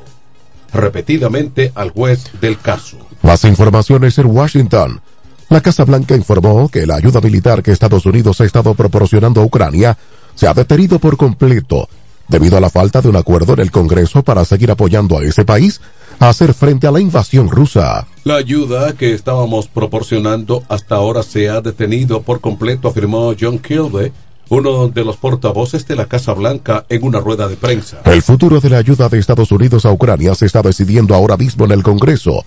repetidamente 0.73 1.71
al 1.75 1.91
juez 1.91 2.31
del 2.41 2.59
caso. 2.59 2.97
Más 3.21 3.43
informaciones 3.45 4.17
en 4.17 4.27
Washington. 4.27 5.01
La 5.49 5.61
Casa 5.61 5.85
Blanca 5.85 6.15
informó 6.15 6.69
que 6.69 6.85
la 6.85 6.95
ayuda 6.95 7.21
militar 7.21 7.61
que 7.61 7.71
Estados 7.71 8.05
Unidos 8.05 8.41
ha 8.41 8.45
estado 8.45 8.73
proporcionando 8.73 9.41
a 9.41 9.45
Ucrania 9.45 9.97
se 10.35 10.47
ha 10.47 10.53
detenido 10.53 10.99
por 10.99 11.15
completo 11.17 11.87
debido 12.27 12.57
a 12.57 12.61
la 12.61 12.69
falta 12.69 13.01
de 13.01 13.09
un 13.09 13.15
acuerdo 13.15 13.53
en 13.53 13.59
el 13.59 13.71
Congreso 13.71 14.23
para 14.23 14.45
seguir 14.45 14.71
apoyando 14.71 15.17
a 15.17 15.23
ese 15.23 15.45
país 15.45 15.81
a 16.19 16.29
hacer 16.29 16.53
frente 16.53 16.87
a 16.87 16.91
la 16.91 16.99
invasión 16.99 17.49
rusa. 17.49 18.07
La 18.23 18.35
ayuda 18.35 18.93
que 18.93 19.13
estábamos 19.13 19.67
proporcionando 19.67 20.63
hasta 20.69 20.95
ahora 20.95 21.23
se 21.23 21.49
ha 21.49 21.61
detenido 21.61 22.21
por 22.21 22.39
completo, 22.39 22.87
afirmó 22.87 23.33
John 23.39 23.59
Kilby, 23.59 24.11
uno 24.49 24.89
de 24.89 25.03
los 25.03 25.17
portavoces 25.17 25.87
de 25.87 25.95
la 25.95 26.05
Casa 26.05 26.33
Blanca 26.33 26.85
en 26.89 27.03
una 27.03 27.19
rueda 27.19 27.47
de 27.47 27.55
prensa. 27.55 28.01
El 28.05 28.21
futuro 28.21 28.59
de 28.59 28.69
la 28.69 28.77
ayuda 28.77 29.09
de 29.09 29.17
Estados 29.19 29.51
Unidos 29.51 29.85
a 29.85 29.91
Ucrania 29.91 30.35
se 30.35 30.45
está 30.45 30.61
decidiendo 30.61 31.15
ahora 31.15 31.37
mismo 31.37 31.65
en 31.65 31.71
el 31.71 31.81
Congreso, 31.83 32.45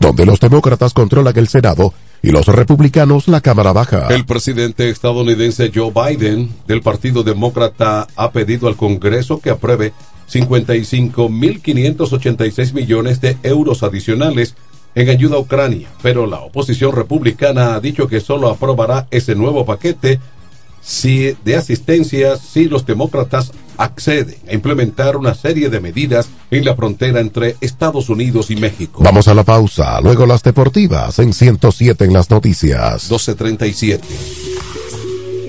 donde 0.00 0.26
los 0.26 0.40
demócratas 0.40 0.92
controlan 0.92 1.38
el 1.38 1.48
Senado 1.48 1.94
y 2.22 2.30
los 2.30 2.46
republicanos 2.46 3.28
la 3.28 3.40
Cámara 3.40 3.72
Baja. 3.72 4.08
El 4.08 4.26
presidente 4.26 4.90
estadounidense 4.90 5.70
Joe 5.74 5.92
Biden 5.92 6.52
del 6.66 6.82
Partido 6.82 7.22
Demócrata 7.22 8.08
ha 8.16 8.32
pedido 8.32 8.68
al 8.68 8.76
Congreso 8.76 9.40
que 9.40 9.50
apruebe 9.50 9.92
55.586 10.30 12.72
millones 12.72 13.20
de 13.20 13.36
euros 13.42 13.82
adicionales 13.82 14.54
en 14.96 15.10
ayuda 15.10 15.36
a 15.36 15.40
Ucrania, 15.40 15.88
pero 16.02 16.26
la 16.26 16.40
oposición 16.40 16.92
republicana 16.92 17.74
ha 17.74 17.80
dicho 17.80 18.08
que 18.08 18.20
solo 18.20 18.48
aprobará 18.48 19.06
ese 19.10 19.34
nuevo 19.34 19.66
paquete 19.66 20.18
si 20.86 21.36
de 21.44 21.56
asistencia 21.56 22.36
si 22.36 22.66
los 22.66 22.86
demócratas 22.86 23.50
acceden 23.76 24.36
a 24.48 24.54
implementar 24.54 25.16
una 25.16 25.34
serie 25.34 25.68
de 25.68 25.80
medidas 25.80 26.28
en 26.50 26.64
la 26.64 26.76
frontera 26.76 27.20
entre 27.20 27.56
Estados 27.60 28.08
Unidos 28.08 28.50
y 28.50 28.56
México. 28.56 29.02
Vamos 29.02 29.28
a 29.28 29.34
la 29.34 29.42
pausa, 29.42 30.00
luego 30.00 30.26
las 30.26 30.42
deportivas 30.42 31.18
en 31.18 31.32
107 31.32 32.04
en 32.04 32.12
las 32.12 32.30
noticias. 32.30 33.10
1237. 33.10 34.65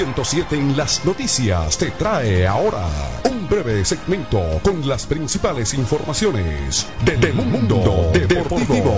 ...107 0.00 0.52
en 0.52 0.78
las 0.78 1.04
noticias 1.04 1.76
te 1.76 1.90
trae 1.90 2.46
ahora 2.46 2.88
un 3.30 3.46
breve 3.46 3.84
segmento 3.84 4.40
con 4.62 4.88
las 4.88 5.04
principales 5.04 5.74
informaciones 5.74 6.86
del 7.04 7.34
mundo 7.34 8.10
deportivo. 8.10 8.96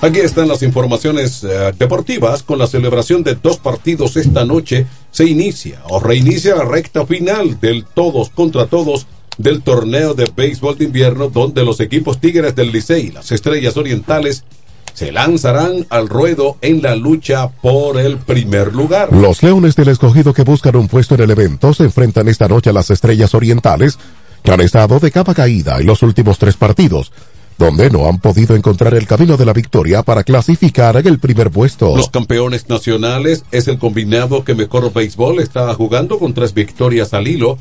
Aquí 0.00 0.18
están 0.18 0.48
las 0.48 0.64
informaciones 0.64 1.44
eh, 1.44 1.72
deportivas 1.78 2.42
con 2.42 2.58
la 2.58 2.66
celebración 2.66 3.22
de 3.22 3.36
dos 3.36 3.58
partidos 3.58 4.16
esta 4.16 4.44
noche. 4.44 4.86
Se 5.12 5.24
inicia 5.24 5.82
o 5.88 6.00
reinicia 6.00 6.56
la 6.56 6.64
recta 6.64 7.06
final 7.06 7.60
del 7.60 7.84
todos 7.84 8.30
contra 8.30 8.66
todos 8.66 9.06
del 9.38 9.62
torneo 9.62 10.14
de 10.14 10.30
béisbol 10.34 10.76
de 10.76 10.84
invierno 10.84 11.28
donde 11.28 11.64
los 11.64 11.80
equipos 11.80 12.20
Tigres 12.20 12.54
del 12.54 12.72
Licey 12.72 13.06
y 13.06 13.10
las 13.12 13.32
Estrellas 13.32 13.76
Orientales 13.76 14.44
se 14.92 15.12
lanzarán 15.12 15.86
al 15.90 16.08
ruedo 16.08 16.56
en 16.60 16.82
la 16.82 16.96
lucha 16.96 17.48
por 17.48 17.98
el 17.98 18.18
primer 18.18 18.74
lugar. 18.74 19.12
Los 19.12 19.42
Leones 19.44 19.76
del 19.76 19.88
Escogido 19.88 20.34
que 20.34 20.42
buscan 20.42 20.74
un 20.74 20.88
puesto 20.88 21.14
en 21.14 21.20
el 21.20 21.30
evento 21.30 21.72
se 21.72 21.84
enfrentan 21.84 22.26
esta 22.26 22.48
noche 22.48 22.70
a 22.70 22.72
las 22.72 22.90
Estrellas 22.90 23.32
Orientales 23.34 23.98
que 24.42 24.50
han 24.50 24.60
estado 24.60 24.98
de 24.98 25.12
capa 25.12 25.34
caída 25.34 25.78
en 25.78 25.86
los 25.86 26.02
últimos 26.02 26.38
tres 26.38 26.56
partidos 26.56 27.12
donde 27.58 27.90
no 27.90 28.06
han 28.08 28.20
podido 28.20 28.54
encontrar 28.54 28.94
el 28.94 29.06
camino 29.06 29.36
de 29.36 29.44
la 29.44 29.52
victoria 29.52 30.02
para 30.04 30.22
clasificar 30.22 30.96
en 30.96 31.08
el 31.08 31.18
primer 31.18 31.50
puesto. 31.50 31.94
Los 31.96 32.08
campeones 32.08 32.68
nacionales 32.68 33.44
es 33.50 33.66
el 33.66 33.78
combinado 33.78 34.44
que 34.44 34.54
mejor 34.54 34.92
béisbol 34.92 35.40
está 35.40 35.74
jugando 35.74 36.20
con 36.20 36.34
tres 36.34 36.54
victorias 36.54 37.12
al 37.14 37.26
hilo, 37.26 37.58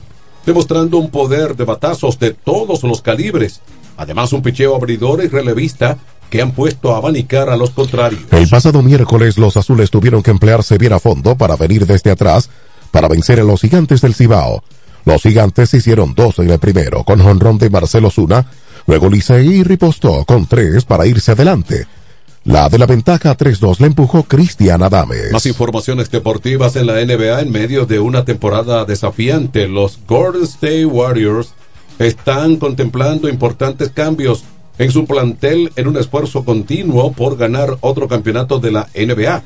demostrando 0.47 0.97
un 0.97 1.11
poder 1.11 1.57
de 1.57 1.65
batazos 1.65 2.17
de 2.17 2.31
todos 2.31 2.81
los 2.83 3.01
calibres. 3.01 3.59
Además, 3.97 4.31
un 4.31 4.41
picheo 4.41 4.75
abridor 4.75 5.21
y 5.21 5.27
relevista 5.27 5.97
que 6.29 6.41
han 6.41 6.53
puesto 6.53 6.95
a 6.95 6.97
abanicar 6.97 7.49
a 7.49 7.57
los 7.57 7.71
contrarios. 7.71 8.23
El 8.31 8.47
pasado 8.47 8.81
miércoles 8.81 9.37
los 9.37 9.57
azules 9.57 9.91
tuvieron 9.91 10.23
que 10.23 10.31
emplearse 10.31 10.77
bien 10.77 10.93
a 10.93 10.99
fondo 10.99 11.35
para 11.35 11.57
venir 11.57 11.85
desde 11.85 12.11
atrás 12.11 12.49
para 12.91 13.09
vencer 13.09 13.41
a 13.41 13.43
los 13.43 13.59
gigantes 13.59 13.99
del 14.01 14.15
Cibao. 14.15 14.63
Los 15.03 15.21
gigantes 15.21 15.73
hicieron 15.73 16.15
dos 16.15 16.39
en 16.39 16.49
el 16.49 16.59
primero 16.59 17.03
con 17.03 17.21
jonrón 17.21 17.57
de 17.57 17.69
Marcelo 17.69 18.09
Zuna, 18.09 18.45
luego 18.85 19.09
Licey 19.09 19.63
ripostó 19.63 20.23
con 20.23 20.45
tres 20.47 20.85
para 20.85 21.05
irse 21.05 21.33
adelante. 21.33 21.87
La 22.47 22.69
de 22.69 22.77
la 22.77 22.85
ventaja 22.85 23.35
3-2 23.35 23.81
la 23.81 23.87
empujó 23.87 24.23
Cristian 24.23 24.81
Adames. 24.81 25.33
Más 25.33 25.45
informaciones 25.45 26.09
deportivas 26.09 26.77
en 26.77 26.87
la 26.87 26.93
NBA 26.93 27.41
en 27.41 27.51
medio 27.51 27.85
de 27.85 27.99
una 27.99 28.23
temporada 28.23 28.85
desafiante. 28.85 29.67
Los 29.67 29.99
Golden 30.07 30.43
State 30.43 30.85
Warriors 30.85 31.49
están 31.99 32.55
contemplando 32.55 33.27
importantes 33.27 33.89
cambios 33.89 34.45
en 34.77 34.91
su 34.91 35.05
plantel 35.05 35.73
en 35.75 35.89
un 35.89 35.97
esfuerzo 35.97 36.45
continuo 36.45 37.11
por 37.11 37.35
ganar 37.35 37.77
otro 37.81 38.07
campeonato 38.07 38.59
de 38.59 38.71
la 38.71 38.87
NBA, 38.95 39.43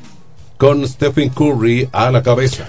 con 0.57 0.87
Stephen 0.87 1.29
Curry 1.29 1.89
a 1.91 2.11
la 2.11 2.21
cabeza. 2.21 2.67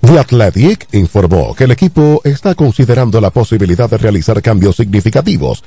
The 0.00 0.18
Athletic 0.18 0.88
informó 0.92 1.54
que 1.54 1.64
el 1.64 1.72
equipo 1.72 2.22
está 2.24 2.54
considerando 2.54 3.20
la 3.20 3.28
posibilidad 3.28 3.90
de 3.90 3.98
realizar 3.98 4.40
cambios 4.40 4.76
significativos 4.76 5.62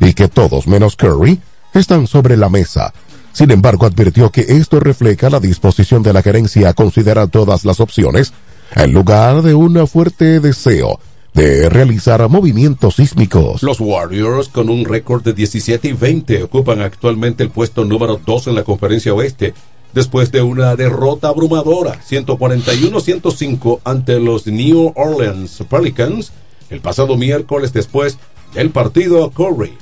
y 0.00 0.14
que 0.14 0.26
todos 0.26 0.66
menos 0.66 0.96
Curry 0.96 1.38
están 1.72 2.08
sobre 2.08 2.36
la 2.36 2.48
mesa. 2.48 2.92
Sin 3.32 3.50
embargo, 3.50 3.86
advirtió 3.86 4.30
que 4.30 4.42
esto 4.42 4.78
refleja 4.80 5.30
la 5.30 5.40
disposición 5.40 6.02
de 6.02 6.12
la 6.12 6.22
gerencia 6.22 6.68
a 6.68 6.74
considerar 6.74 7.28
todas 7.28 7.64
las 7.64 7.80
opciones 7.80 8.32
en 8.74 8.92
lugar 8.92 9.42
de 9.42 9.54
un 9.54 9.86
fuerte 9.86 10.40
deseo 10.40 11.00
de 11.34 11.68
realizar 11.70 12.28
movimientos 12.28 12.96
sísmicos. 12.96 13.62
Los 13.62 13.80
Warriors, 13.80 14.48
con 14.48 14.68
un 14.68 14.84
récord 14.84 15.22
de 15.22 15.32
17 15.32 15.88
y 15.88 15.92
20, 15.92 16.42
ocupan 16.42 16.82
actualmente 16.82 17.42
el 17.42 17.50
puesto 17.50 17.84
número 17.84 18.20
2 18.24 18.48
en 18.48 18.54
la 18.54 18.64
conferencia 18.64 19.14
oeste, 19.14 19.54
después 19.94 20.30
de 20.30 20.42
una 20.42 20.76
derrota 20.76 21.28
abrumadora, 21.28 21.98
141-105 22.06 23.80
ante 23.84 24.20
los 24.20 24.46
New 24.46 24.92
Orleans 24.94 25.64
Pelicans, 25.68 26.32
el 26.68 26.80
pasado 26.80 27.16
miércoles 27.16 27.72
después 27.72 28.18
del 28.54 28.70
partido 28.70 29.30
Curry. 29.30 29.72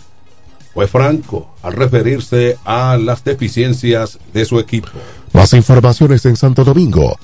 Fue 0.73 0.87
franco 0.87 1.55
al 1.63 1.73
referirse 1.73 2.57
a 2.65 2.97
las 2.97 3.25
deficiencias 3.25 4.19
de 4.33 4.45
su 4.45 4.59
equipo. 4.59 4.89
Más 5.33 5.53
informaciones 5.53 6.25
en 6.27 6.37
Santo 6.37 6.65
Domingo. 6.65 7.17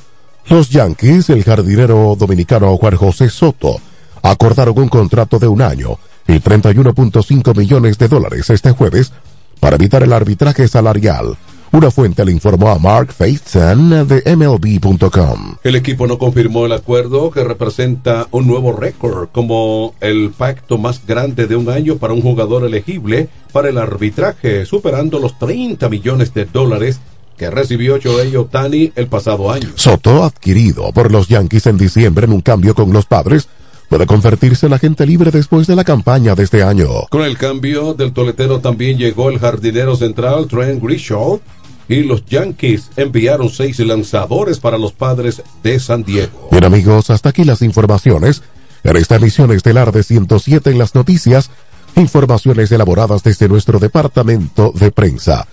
Los 0.49 0.71
Yankees, 0.71 1.31
el 1.31 1.45
jardinero 1.45 2.17
dominicano 2.19 2.77
Juan 2.77 2.97
José 2.97 3.31
Soto, 3.31 3.81
acordaron 4.23 4.79
un 4.79 4.89
contrato 4.89 5.39
de 5.39 5.49
un 5.49 5.63
año 5.63 5.99
y 6.29 6.35
31.5 6.35 7.57
millones 7.57 7.99
de 7.99 8.09
dólares 8.09 8.51
este 8.51 8.73
jueves 8.73 9.13
para 9.61 9.77
evitar 9.77 10.03
el 10.03 10.13
arbitraje 10.13 10.69
salarial. 10.69 11.37
Una 11.73 11.91
fuente 11.91 12.25
le 12.25 12.33
informó 12.33 12.71
a 12.71 12.79
Mark 12.79 13.13
Faithson 13.13 14.07
de 14.07 14.37
MLB.com. 14.37 15.57
El 15.63 15.77
equipo 15.77 16.07
no 16.07 16.17
confirmó 16.17 16.65
el 16.65 16.73
acuerdo 16.73 17.31
que 17.31 17.45
representa 17.45 18.29
un 18.31 18.47
nuevo 18.47 18.73
récord 18.73 19.29
como 19.33 19.95
el 20.01 20.31
pacto 20.31 20.79
más 20.79 21.05
grande 21.07 21.47
de 21.47 21.57
un 21.57 21.69
año 21.69 21.97
para 21.97 22.15
un 22.15 22.23
jugador 22.23 22.65
elegible 22.65 23.29
para 23.53 23.69
el 23.69 23.79
arbitraje, 23.79 24.65
superando 24.65 25.19
los 25.19 25.39
30 25.39 25.89
millones 25.89 26.33
de 26.33 26.45
dólares 26.45 27.01
que 27.37 27.51
recibió 27.51 27.99
Joey 28.03 28.35
Otani 28.37 28.93
el 28.97 29.09
pasado 29.09 29.51
año. 29.53 29.69
Soto, 29.75 30.25
adquirido 30.25 30.93
por 30.93 31.13
los 31.13 31.29
Yankees 31.29 31.67
en 31.67 31.77
diciembre 31.77 32.27
en 32.27 32.33
un 32.33 32.41
cambio 32.41 32.75
con 32.75 32.93
los 32.93 33.07
padres, 33.07 33.49
puede 33.89 34.07
convertirse 34.07 34.67
en 34.67 34.73
agente 34.73 35.07
libre 35.07 35.31
después 35.31 35.67
de 35.67 35.77
la 35.77 35.85
campaña 35.85 36.35
de 36.35 36.45
este 36.45 36.63
año. 36.63 36.89
Con 37.11 37.23
el 37.23 37.39
cambio 37.39 37.95
del 37.95 38.13
toletero 38.13 38.61
también 38.61 38.99
llegó 38.99 39.31
el 39.31 39.39
jardinero 39.39 39.97
central 39.97 40.47
Trent 40.49 40.83
Grishaw 40.83 41.41
y 41.89 42.03
los 42.03 42.25
Yankees 42.27 42.91
enviaron 42.97 43.49
seis 43.49 43.79
lanzadores 43.79 44.59
para 44.59 44.79
los 44.79 44.93
padres 44.93 45.43
de 45.63 45.79
San 45.79 46.03
Diego. 46.03 46.49
Bien 46.51 46.65
amigos, 46.65 47.11
hasta 47.11 47.29
aquí 47.29 47.45
las 47.45 47.63
informaciones. 47.63 48.43
En 48.83 48.97
esta 48.97 49.17
emisión 49.17 49.51
estelar 49.53 49.93
de 49.93 50.03
107 50.03 50.71
en 50.71 50.79
las 50.79 50.95
noticias, 50.95 51.51
informaciones 51.97 52.71
elaboradas 52.71 53.23
desde 53.23 53.49
nuestro 53.49 53.79
departamento 53.79 54.73
de 54.75 54.93
prensa. 54.93 55.47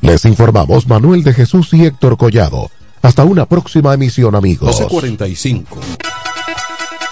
Les 0.00 0.24
informamos 0.24 0.86
Manuel 0.86 1.22
de 1.22 1.34
Jesús 1.34 1.72
y 1.72 1.84
Héctor 1.84 2.16
Collado. 2.16 2.70
Hasta 3.02 3.24
una 3.24 3.46
próxima 3.46 3.94
emisión 3.94 4.34
amigos. 4.34 4.78
1245. 4.80 6.17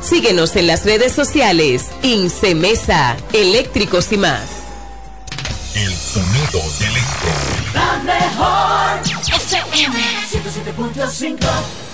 Síguenos 0.00 0.56
en 0.56 0.66
las 0.66 0.84
redes 0.84 1.12
sociales. 1.12 1.86
Incemesa, 2.02 3.16
eléctricos 3.32 4.12
y 4.12 4.18
más. 4.18 4.42
El 5.74 5.94
sonido 5.94 6.62
del 6.78 6.90
electro. 6.90 7.30
La 7.74 7.98
mejor 8.04 9.00
FM 9.34 9.98
107.5 10.30 11.86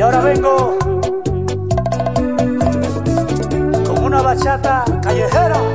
Y 0.00 0.02
ahora 0.02 0.20
vengo 0.20 0.78
con 3.84 4.02
una 4.02 4.22
bachata 4.22 4.82
callejera. 5.02 5.69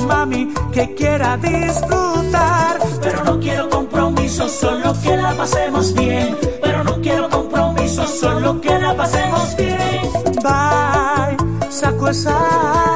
Mami 0.00 0.52
que 0.72 0.94
quiera 0.94 1.36
disfrutar. 1.36 2.78
Pero 3.02 3.24
no 3.24 3.40
quiero 3.40 3.68
compromiso, 3.68 4.48
solo 4.48 4.94
que 5.02 5.16
la 5.16 5.32
pasemos 5.34 5.94
bien. 5.94 6.36
Pero 6.62 6.84
no 6.84 7.00
quiero 7.00 7.28
compromiso, 7.28 8.06
solo 8.06 8.60
que 8.60 8.78
la 8.78 8.94
pasemos 8.96 9.56
bien. 9.56 10.02
Bye, 10.42 11.70
saco 11.70 12.08
esa. 12.08 12.93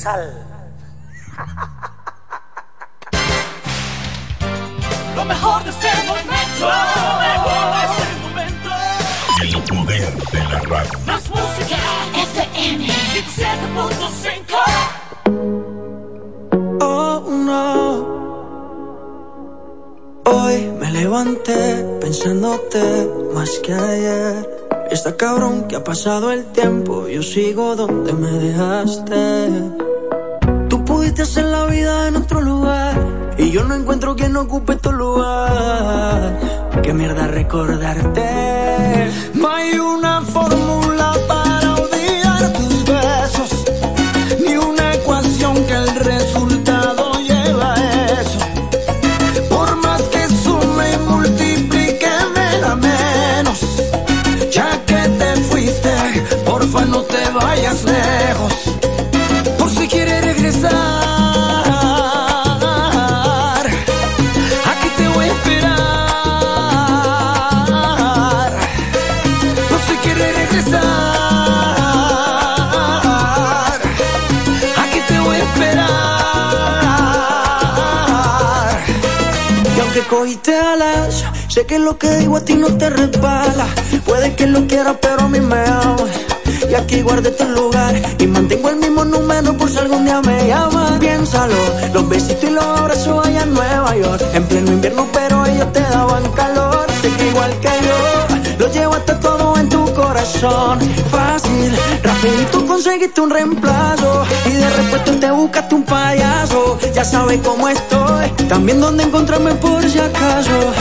Sal. 0.00 0.32
Lo 5.14 5.24
mejor 5.26 5.62
de 5.64 5.70
este 5.70 5.88
momento. 6.08 6.60
Lo 6.60 7.12
mejor 7.28 7.64
de 7.76 7.82
este 7.90 8.06
momento. 8.24 8.70
El 9.42 9.50
poder 9.68 10.12
de 10.32 10.40
la 10.50 10.58
radio. 10.60 10.96
Más 11.06 11.24
música. 11.28 11.78
FM 12.32 12.82
107.5. 12.86 14.56
Oh 16.80 17.20
no. 17.48 17.70
Hoy 20.24 20.56
me 20.80 20.88
levanté 20.92 21.60
pensándote 22.00 22.84
más 23.34 23.50
que 23.62 23.74
ayer. 23.74 24.60
Está 24.90 25.16
cabrón 25.16 25.68
que 25.68 25.76
ha 25.76 25.84
pasado 25.84 26.32
el 26.32 26.46
tiempo, 26.46 27.06
yo 27.06 27.22
sigo 27.22 27.76
donde 27.76 28.12
me 28.12 28.30
dejaste. 28.30 29.79
No 33.70 33.76
encuentro 33.76 34.16
quien 34.16 34.36
ocupe 34.36 34.74
tu 34.76 34.90
lugar. 34.90 36.36
Qué 36.82 36.92
mierda 36.92 37.28
recordarte. 37.28 39.12
No 39.34 39.48
hay 39.48 39.78
una 39.78 40.22
fórmula 40.22 41.14
para 41.28 41.74
olvidar 41.74 42.52
tus 42.52 42.84
besos, 42.84 43.50
ni 44.44 44.56
una 44.56 44.94
ecuación 44.94 45.54
que 45.66 45.74
el 45.74 45.94
resultado 45.94 47.12
lleva 47.20 47.74
a 47.74 48.06
eso. 48.20 48.40
Por 49.48 49.76
más 49.76 50.02
que 50.14 50.26
sume 50.26 50.92
y 50.94 50.98
multiplique 51.08 52.10
me 52.34 52.60
da 52.60 52.74
menos. 52.74 53.60
Ya 54.50 54.84
que 54.84 55.00
te 55.20 55.36
fuiste, 55.48 55.94
porfa 56.44 56.84
no 56.86 57.02
te 57.02 57.22
vayas 57.30 57.84
lejos. 57.84 58.49
Cogiste 80.10 80.56
alas, 80.56 81.24
sé 81.48 81.64
que 81.66 81.78
lo 81.78 81.96
que 81.96 82.10
digo 82.16 82.36
a 82.36 82.44
ti 82.44 82.54
no 82.54 82.66
te 82.76 82.90
resbala. 82.90 83.66
Puede 84.04 84.34
que 84.34 84.46
lo 84.48 84.66
quieras, 84.66 84.96
pero 85.00 85.22
a 85.22 85.28
mí 85.28 85.40
me 85.40 85.60
ama. 85.60 85.96
Y 86.68 86.74
aquí 86.74 87.00
guardé 87.00 87.30
tu 87.30 87.44
lugar 87.44 87.94
y 88.18 88.26
mantengo 88.26 88.70
el 88.70 88.76
mismo 88.76 89.04
número 89.04 89.56
por 89.56 89.70
si 89.70 89.78
algún 89.78 90.04
día 90.04 90.20
me 90.20 90.48
llamas. 90.48 90.98
Piénsalo, 90.98 91.54
los 91.94 92.08
besitos 92.08 92.44
y 92.44 92.50
los 92.50 92.64
abrazos 92.64 93.24
allá 93.24 93.42
en 93.42 93.54
Nueva 93.54 93.96
York. 93.96 94.22
En 94.34 94.44
pleno 94.44 94.72
invierno, 94.72 95.06
pero 95.12 95.46
ellos 95.46 95.72
te 95.72 95.80
daban 95.80 96.24
calor. 96.32 96.86
Sé 97.00 97.08
que 97.16 97.28
igual 97.28 97.52
que 97.60 97.72
yo, 97.86 98.36
lo 98.58 98.72
llevaste 98.72 99.14
todo 99.14 99.56
en 99.58 99.68
tu 99.68 99.94
corazón. 99.94 100.80
Rapidito 102.02 102.66
conseguiste 102.66 103.20
un 103.20 103.30
reemplazo. 103.30 104.24
Y 104.46 104.50
de 104.50 104.70
repente 104.70 105.12
te 105.12 105.30
buscaste 105.30 105.74
un 105.74 105.84
payaso. 105.84 106.78
Ya 106.94 107.04
sabes 107.04 107.40
cómo 107.44 107.68
estoy, 107.68 108.30
también 108.48 108.80
dónde 108.80 109.04
encontrarme 109.04 109.54
por 109.54 109.82
si 109.88 109.98
acaso. 109.98 110.72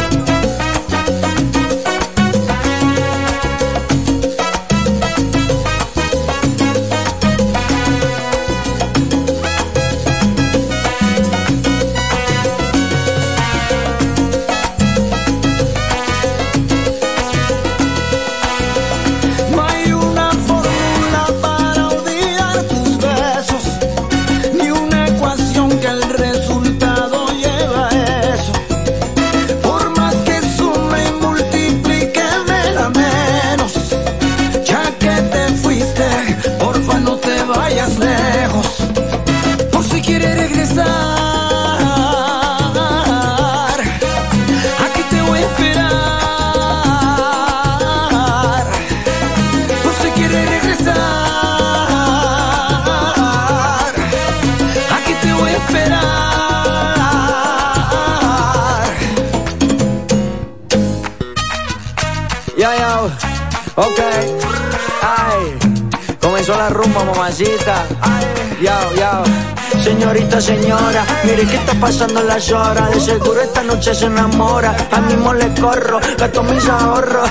Señorita, 69.83 70.41
señora, 70.41 71.05
mire 71.23 71.45
que 71.45 71.55
está 71.55 71.73
pasando 71.73 72.23
las 72.23 72.51
horas. 72.51 72.89
De 72.91 72.99
seguro 72.99 73.41
esta 73.41 73.63
noche 73.63 73.93
se 73.93 74.05
enamora. 74.05 74.75
A 74.91 74.99
mismo 75.01 75.33
le 75.33 75.47
corro, 75.59 75.99
gasto 76.17 76.43
mis 76.43 76.67
ahorros. 76.67 77.29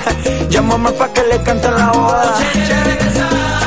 Llámame 0.49 0.93
pa' 0.93 1.13
que 1.13 1.23
le 1.25 1.43
cante 1.43 1.71
la 1.71 1.91
boda. 1.91 3.58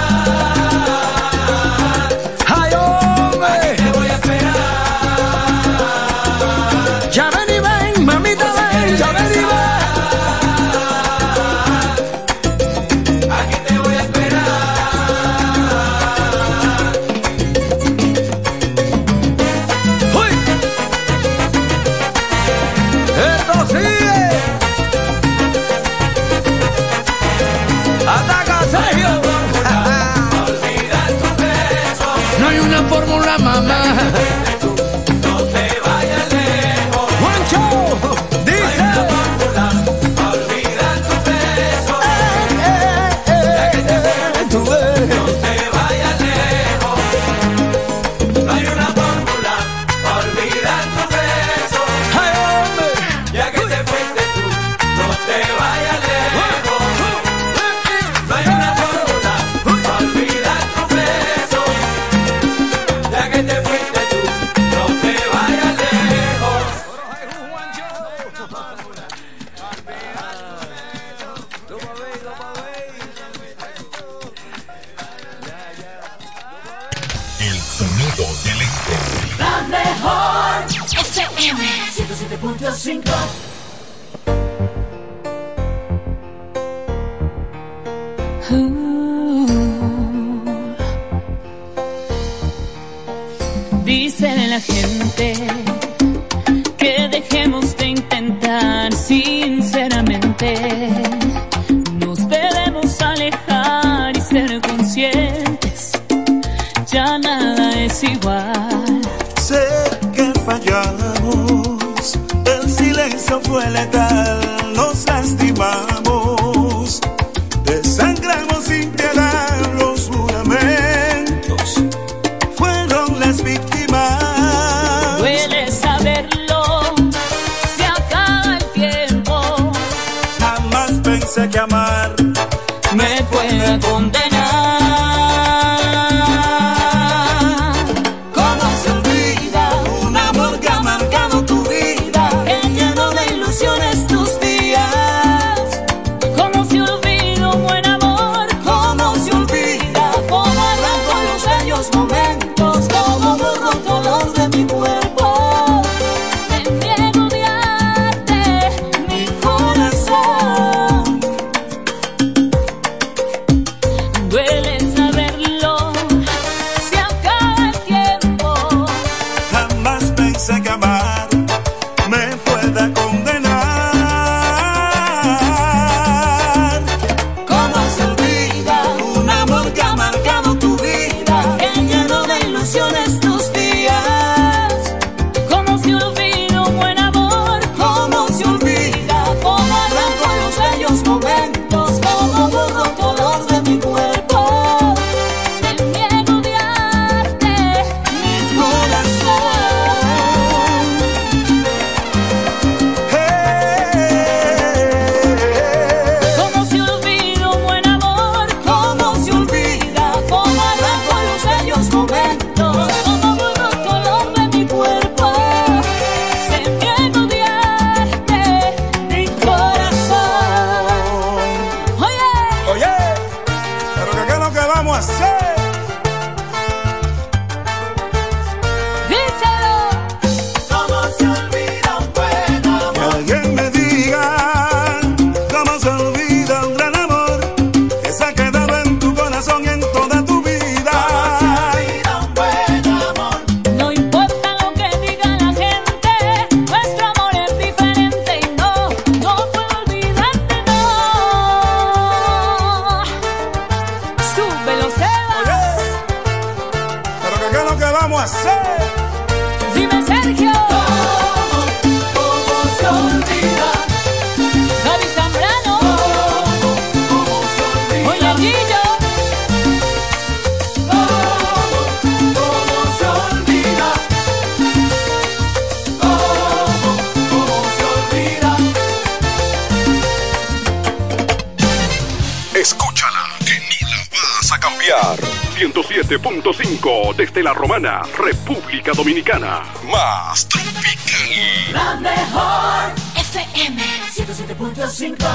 Escúchala, 283.12 283.38
que 283.46 283.60
no 283.76 284.22
la 284.22 284.36
vas 284.36 284.52
a 284.52 284.60
cambiar. 284.60 285.18
107.5 285.58 287.16
desde 287.16 287.44
la 287.44 287.54
Romana, 287.54 288.02
República 288.18 288.94
Dominicana. 288.94 289.64
Más 289.92 290.48
tropical. 290.48 291.74
La 291.74 291.96
mejor 291.96 292.94
FM 293.16 293.84
107.5 294.12 295.26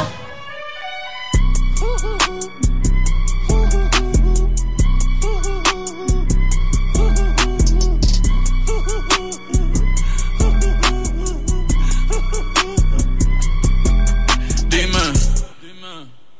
Dime, 14.68 15.12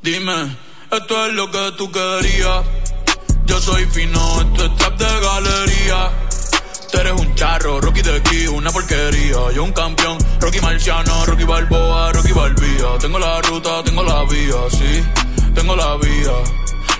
dime, 0.01 0.66
esto 0.91 1.25
es 1.25 1.33
lo 1.33 1.51
que 1.51 1.71
tú 1.77 1.91
querías. 1.91 2.65
Yo 3.45 3.59
soy 3.59 3.85
fino, 3.85 4.41
esto 4.41 4.65
es 4.65 4.75
trap 4.75 4.97
de 4.97 5.19
galería. 5.19 6.11
Tú 6.91 6.97
eres 6.99 7.13
un 7.13 7.35
charro, 7.35 7.81
Rocky 7.81 8.01
de 8.01 8.15
aquí, 8.17 8.47
una 8.47 8.71
porquería. 8.71 9.51
Yo 9.53 9.63
un 9.63 9.73
campeón, 9.73 10.17
Rocky 10.39 10.59
Marciano, 10.61 11.25
Rocky 11.25 11.43
Balboa, 11.43 12.11
Rocky 12.13 12.31
Balbía. 12.31 12.97
Tengo 12.99 13.19
la 13.19 13.41
ruta, 13.41 13.83
tengo 13.83 14.03
la 14.03 14.23
vía, 14.23 14.55
sí, 14.71 15.03
tengo 15.53 15.75
la 15.75 15.95
vía. 15.97 16.31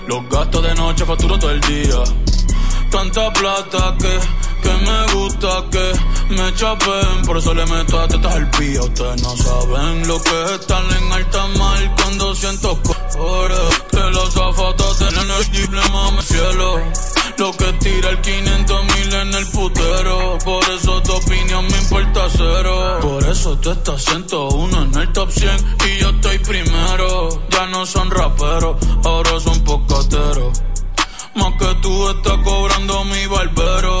Los 0.06 0.28
gastos 0.28 0.62
de 0.62 0.74
noche 0.74 1.04
facturo 1.04 1.38
todo 1.38 1.50
el 1.50 1.60
día. 1.60 2.02
Tanta 2.90 3.32
plata 3.32 3.94
que, 3.98 4.18
que 4.62 4.74
me 4.74 5.12
gusta 5.12 5.64
que 5.70 5.92
me 6.34 6.54
chapen. 6.54 7.22
Por 7.26 7.36
eso 7.36 7.52
le 7.54 7.66
meto 7.66 8.00
a 8.00 8.08
tetas 8.08 8.34
al 8.34 8.50
pía. 8.50 8.82
Ustedes 8.82 9.22
no 9.22 9.36
saben 9.36 10.08
lo 10.08 10.22
que 10.22 10.44
es 10.44 10.50
estar 10.52 10.82
en 10.84 11.12
alta 11.12 11.46
mar 11.58 11.94
cuando 11.96 12.34
siento 12.34 12.78
colores. 13.16 13.82
Que 13.90 14.10
los 14.10 14.32
zapatos 14.32 14.98
tienen 14.98 15.30
el 15.30 15.50
triple 15.50 15.80
mame 15.90 16.22
cielo. 16.22 16.80
Lo 17.38 17.52
que 17.52 17.72
tira 17.74 18.10
el 18.10 18.20
500 18.20 18.84
mil 18.84 19.14
en 19.14 19.34
el 19.34 19.46
putero. 19.46 20.38
Por 20.44 20.64
eso 20.70 21.02
tu 21.02 21.12
opinión 21.12 21.66
me 21.68 21.78
importa 21.78 22.28
cero. 22.36 22.98
Por 23.00 23.24
eso 23.26 23.56
tú 23.58 23.70
estás 23.70 24.02
101 24.02 24.82
en 24.82 24.98
el 24.98 25.12
top 25.12 25.30
100 25.30 25.76
y 25.86 25.98
yo 26.00 26.10
estoy 26.10 26.38
primero. 26.38 27.28
Ya 27.50 27.66
no 27.66 27.86
son 27.86 28.10
raperos, 28.10 28.76
ahora 29.04 29.40
son 29.40 29.62
pocateros. 29.64 30.62
Más 31.34 31.52
que 31.58 31.74
tú 31.80 32.10
estás 32.10 32.38
cobrando 32.44 33.04
mi 33.04 33.26
barbero. 33.26 33.98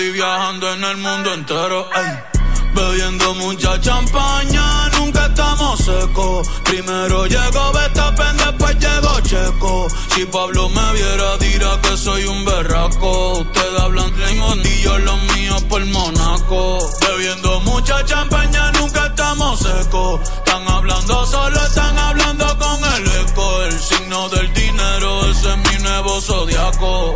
Y 0.00 0.12
viajando 0.12 0.72
en 0.72 0.84
el 0.84 0.96
mundo 0.96 1.34
entero. 1.34 1.86
Ay. 1.92 2.39
Bebiendo 2.74 3.34
mucha 3.34 3.80
champaña, 3.80 4.88
nunca 4.98 5.26
estamos 5.26 5.78
secos. 5.80 6.48
Primero 6.64 7.26
llegó 7.26 7.72
Betapen, 7.72 8.36
después 8.36 8.76
llegó 8.78 9.20
Checo. 9.20 9.88
Si 10.14 10.24
Pablo 10.26 10.68
me 10.68 10.92
viera, 10.92 11.36
dirá 11.38 11.80
que 11.82 11.96
soy 11.96 12.24
un 12.24 12.44
berraco. 12.44 13.38
Ustedes 13.40 13.80
hablan 13.80 14.12
de 14.16 14.32
y 14.32 14.82
los 15.04 15.22
míos 15.34 15.62
por 15.68 15.84
Monaco. 15.86 16.78
Bebiendo 17.00 17.60
mucha 17.60 18.04
champaña, 18.04 18.70
nunca 18.72 19.06
estamos 19.06 19.58
secos. 19.60 20.20
Están 20.20 20.66
hablando 20.68 21.26
solo, 21.26 21.60
están 21.66 21.98
hablando 21.98 22.46
con 22.58 22.84
el 22.94 23.06
eco. 23.22 23.62
El 23.62 23.78
signo 23.78 24.28
del 24.28 24.52
dinero, 24.52 25.30
ese 25.30 25.50
es 25.50 25.56
mi 25.56 25.82
nuevo 25.82 26.20
zodiaco. 26.20 27.14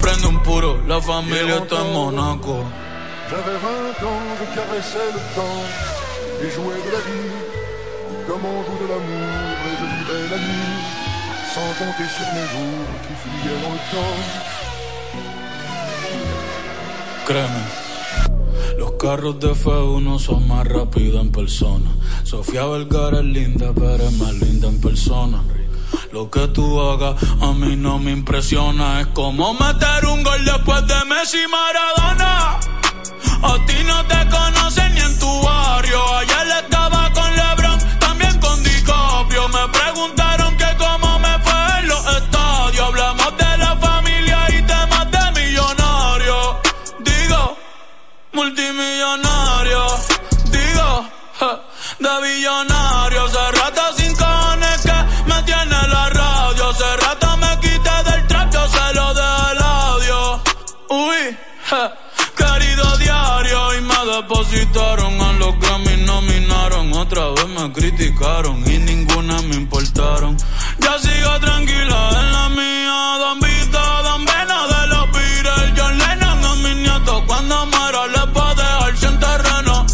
Prende 0.00 0.26
un 0.26 0.42
puro, 0.42 0.82
la 0.86 1.00
familia 1.00 1.56
está 1.56 1.80
en 1.80 1.92
Monaco. 1.92 2.64
J'avais 3.32 3.56
20 3.56 4.06
ans, 4.08 4.24
je 4.38 4.44
caressais 4.54 5.08
le 5.14 5.22
temps 5.34 5.64
et 6.42 6.50
jouais 6.50 6.82
de 6.86 6.90
la 6.92 7.00
vie 7.08 7.32
comme 8.26 8.44
on 8.44 8.58
joue 8.66 8.78
de 8.84 8.88
l'amour 8.92 9.56
et 9.68 9.74
je 9.80 9.86
vivais 9.94 10.24
la 10.32 10.36
nuit 10.36 10.80
sans 11.54 11.70
compter 11.80 12.08
sur 12.16 12.28
mes 12.36 12.46
jours 12.52 12.88
qui 13.04 13.14
fuyaient 13.22 13.60
dans 13.62 13.72
le 13.72 13.84
temps. 13.90 14.20
Créeme, 17.24 17.62
los 18.78 18.92
carros 18.98 19.38
de 19.38 19.54
F1 19.54 20.18
son 20.18 20.40
más 20.46 20.68
rápidos 20.68 21.22
en 21.22 21.32
persona. 21.32 21.90
Sofía 22.24 22.66
Vergara 22.66 23.20
es 23.20 23.24
linda, 23.24 23.72
pero 23.74 24.08
es 24.08 24.12
más 24.18 24.34
linda 24.34 24.68
en 24.68 24.78
persona. 24.78 25.42
Lo 26.12 26.28
que 26.30 26.48
tú 26.48 26.78
hagas 26.82 27.16
a 27.40 27.52
mí 27.54 27.76
no 27.76 27.98
me 27.98 28.10
impresiona. 28.10 29.00
Es 29.00 29.06
como 29.14 29.54
meter 29.54 30.04
un 30.04 30.22
gol 30.22 30.44
después 30.44 30.86
de 30.86 31.04
Messi 31.06 31.46
Maradona. 31.48 32.71
A 33.42 33.58
ti 33.66 33.82
no 33.84 34.04
te 34.06 34.28
conocen 34.28 34.94
ni 34.94 35.00
en 35.00 35.18
tu 35.18 35.42
barrio. 35.42 36.31
Criticaron 67.72 68.62
y 68.70 68.78
ninguna 68.78 69.40
me 69.42 69.56
importaron. 69.56 70.36
Ya 70.78 70.98
sigo 70.98 71.40
tranquila 71.40 72.10
en 72.20 72.32
la 72.32 72.48
mía. 72.50 73.18
Don 73.18 73.40
Vito, 73.40 73.78
Don 74.02 74.24
Vena 74.24 74.66
de 74.72 74.86
los 74.88 75.12
Beatles. 75.12 75.72
John 75.76 75.98
Lennon 75.98 76.44
a 76.44 76.54
mis 76.56 76.76
nietos. 76.76 77.22
Cuando 77.26 77.66
muera 77.66 78.06
les 78.08 78.36
va 78.36 78.50
a 78.50 78.54
dejar 78.54 78.96
sin 78.96 79.18
terreno. 79.18 79.86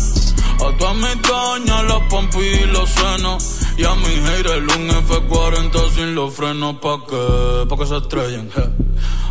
A 0.88 0.94
mis 0.94 1.22
doñas, 1.22 1.84
los 1.84 2.02
pompis 2.04 2.60
y 2.62 2.66
los 2.66 2.88
senos. 2.88 3.60
Y 3.76 3.84
a 3.84 3.94
mi 3.94 4.14
haters 4.26 4.76
un 4.76 4.88
F40 4.88 5.94
sin 5.94 6.14
los 6.14 6.34
frenos. 6.34 6.76
¿Pa' 6.76 7.00
qué? 7.08 7.66
Pa' 7.68 7.76
que 7.76 7.86
se 7.86 7.96
estrellen, 7.96 8.50
je. 8.50 8.62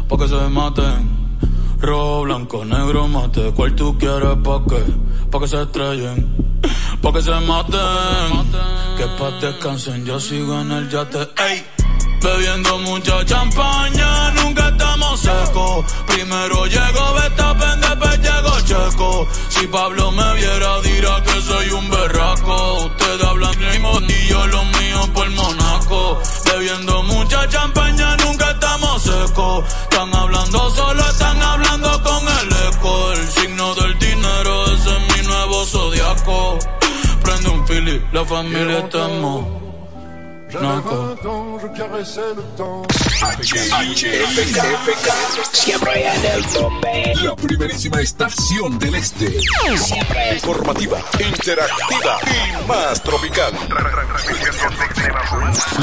Pa' 0.07 0.17
que 0.17 0.27
se 0.27 0.35
maten. 0.49 1.26
Rojo, 1.80 2.23
blanco, 2.23 2.65
negro, 2.65 3.07
mate. 3.07 3.51
¿Cuál 3.55 3.75
tú 3.75 3.97
quieres? 3.97 4.36
¿Pa' 4.43 4.63
qué? 4.67 4.84
Pa' 5.32 5.39
que 5.39 5.47
se 5.47 5.61
estrellen. 5.61 6.36
Pa' 7.01 7.13
que 7.13 7.21
se 7.21 7.32
maten. 7.32 8.51
Que 8.97 9.05
pa' 9.17 9.32
descansen, 9.39 10.05
yo 10.05 10.19
sigo 10.19 10.59
en 10.59 10.71
el 10.71 10.89
yate. 10.89 11.30
Ey. 11.38 11.65
Bebiendo 12.21 12.80
mucha 12.80 13.23
champaña, 13.25 14.32
nunca 14.32 14.69
estamos 14.69 15.19
secos. 15.19 15.86
Primero 16.07 16.65
llegó 16.65 17.13
Betapen, 17.13 17.80
después 17.80 18.19
llegó 18.21 18.59
Checo. 18.61 19.28
Si 19.49 19.67
Pablo 19.67 20.11
me 20.11 20.34
viera, 20.34 20.82
dirá 20.82 21.21
que 21.21 21.41
soy 21.41 21.69
un 21.69 21.89
berraco. 21.91 22.86
Ustedes 22.86 23.23
hablan 23.23 23.59
mismo 23.59 23.99
y 24.01 24.28
yo 24.30 24.47
los 24.47 24.65
míos 24.65 25.09
por 25.13 25.30
Monaco. 25.30 26.19
Bebiendo 26.45 27.03
mucha 27.03 27.47
champaña, 27.47 28.17
nunca 28.17 28.49
estamos 28.49 29.03
secos. 29.03 29.63
Están 29.84 30.15
hablando 30.15 30.69
solo, 30.71 31.01
están 31.07 31.41
hablando 31.41 31.66
Un 37.97 38.13
la 38.13 38.25
familia 38.25 38.79
está 38.79 39.09
en 39.09 39.21
Monaco. 39.21 39.57
J'avais 40.49 40.81
20 40.81 41.25
ans, 41.25 41.59
je 41.59 41.67
caressais 41.77 42.21
le 42.35 42.43
temps. 42.55 42.83
Siempre 45.51 46.05
en 46.05 46.25
el 46.25 46.45
tope. 46.45 47.13
La 47.21 47.35
primerísima 47.35 48.01
estación 48.01 48.79
del 48.79 48.95
este. 48.95 49.41
Siempre 49.77 50.35
Informativa, 50.35 50.99
interactiva 51.19 52.19
y 52.25 52.67
más 52.67 53.03
tropical. 53.03 53.51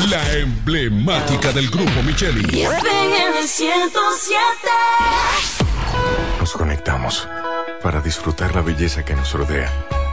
La 0.09 0.33
emblemática 0.33 1.53
del 1.53 1.69
grupo 1.69 2.03
Micheli. 2.03 2.63
FM 2.63 3.47
107. 3.47 4.39
Nos 6.41 6.53
conectamos 6.53 7.29
para 7.83 8.01
disfrutar 8.01 8.55
la 8.55 8.63
belleza 8.63 9.05
que 9.05 9.15
nos 9.15 9.33
rodea 9.33 9.71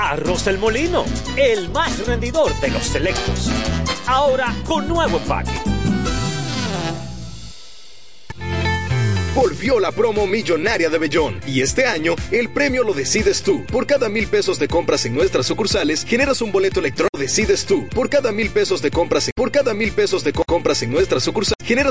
Arroz 0.00 0.44
del 0.44 0.58
Molino, 0.58 1.04
el 1.36 1.70
más 1.70 2.06
rendidor 2.06 2.54
de 2.60 2.68
los 2.70 2.84
selectos. 2.84 3.50
Ahora 4.06 4.54
con 4.64 4.86
nuevo 4.86 5.18
empaque. 5.18 5.50
Volvió 9.34 9.78
la 9.78 9.92
promo 9.92 10.26
millonaria 10.26 10.88
de 10.90 10.98
Bellón 10.98 11.40
y 11.46 11.60
este 11.60 11.86
año 11.86 12.16
el 12.32 12.48
premio 12.52 12.82
lo 12.82 12.92
decides 12.92 13.42
tú. 13.42 13.64
Por 13.66 13.86
cada 13.86 14.08
mil 14.08 14.26
pesos 14.26 14.58
de 14.58 14.66
compras 14.66 15.04
en 15.04 15.14
nuestras 15.14 15.46
sucursales 15.46 16.04
generas 16.04 16.40
un 16.42 16.50
boleto 16.50 16.80
electrónico. 16.80 17.16
Decides 17.16 17.64
tú. 17.64 17.86
Por 17.88 18.08
cada 18.08 18.32
mil 18.32 18.50
pesos 18.50 18.82
de 18.82 18.90
compras, 18.90 19.30
por 19.36 19.52
cada 19.52 19.74
mil 19.74 19.92
pesos 19.92 20.24
de 20.24 20.32
co- 20.32 20.42
compras 20.44 20.82
en 20.82 20.90
nuestras 20.90 21.22
sucursales 21.22 21.54
generas 21.64 21.86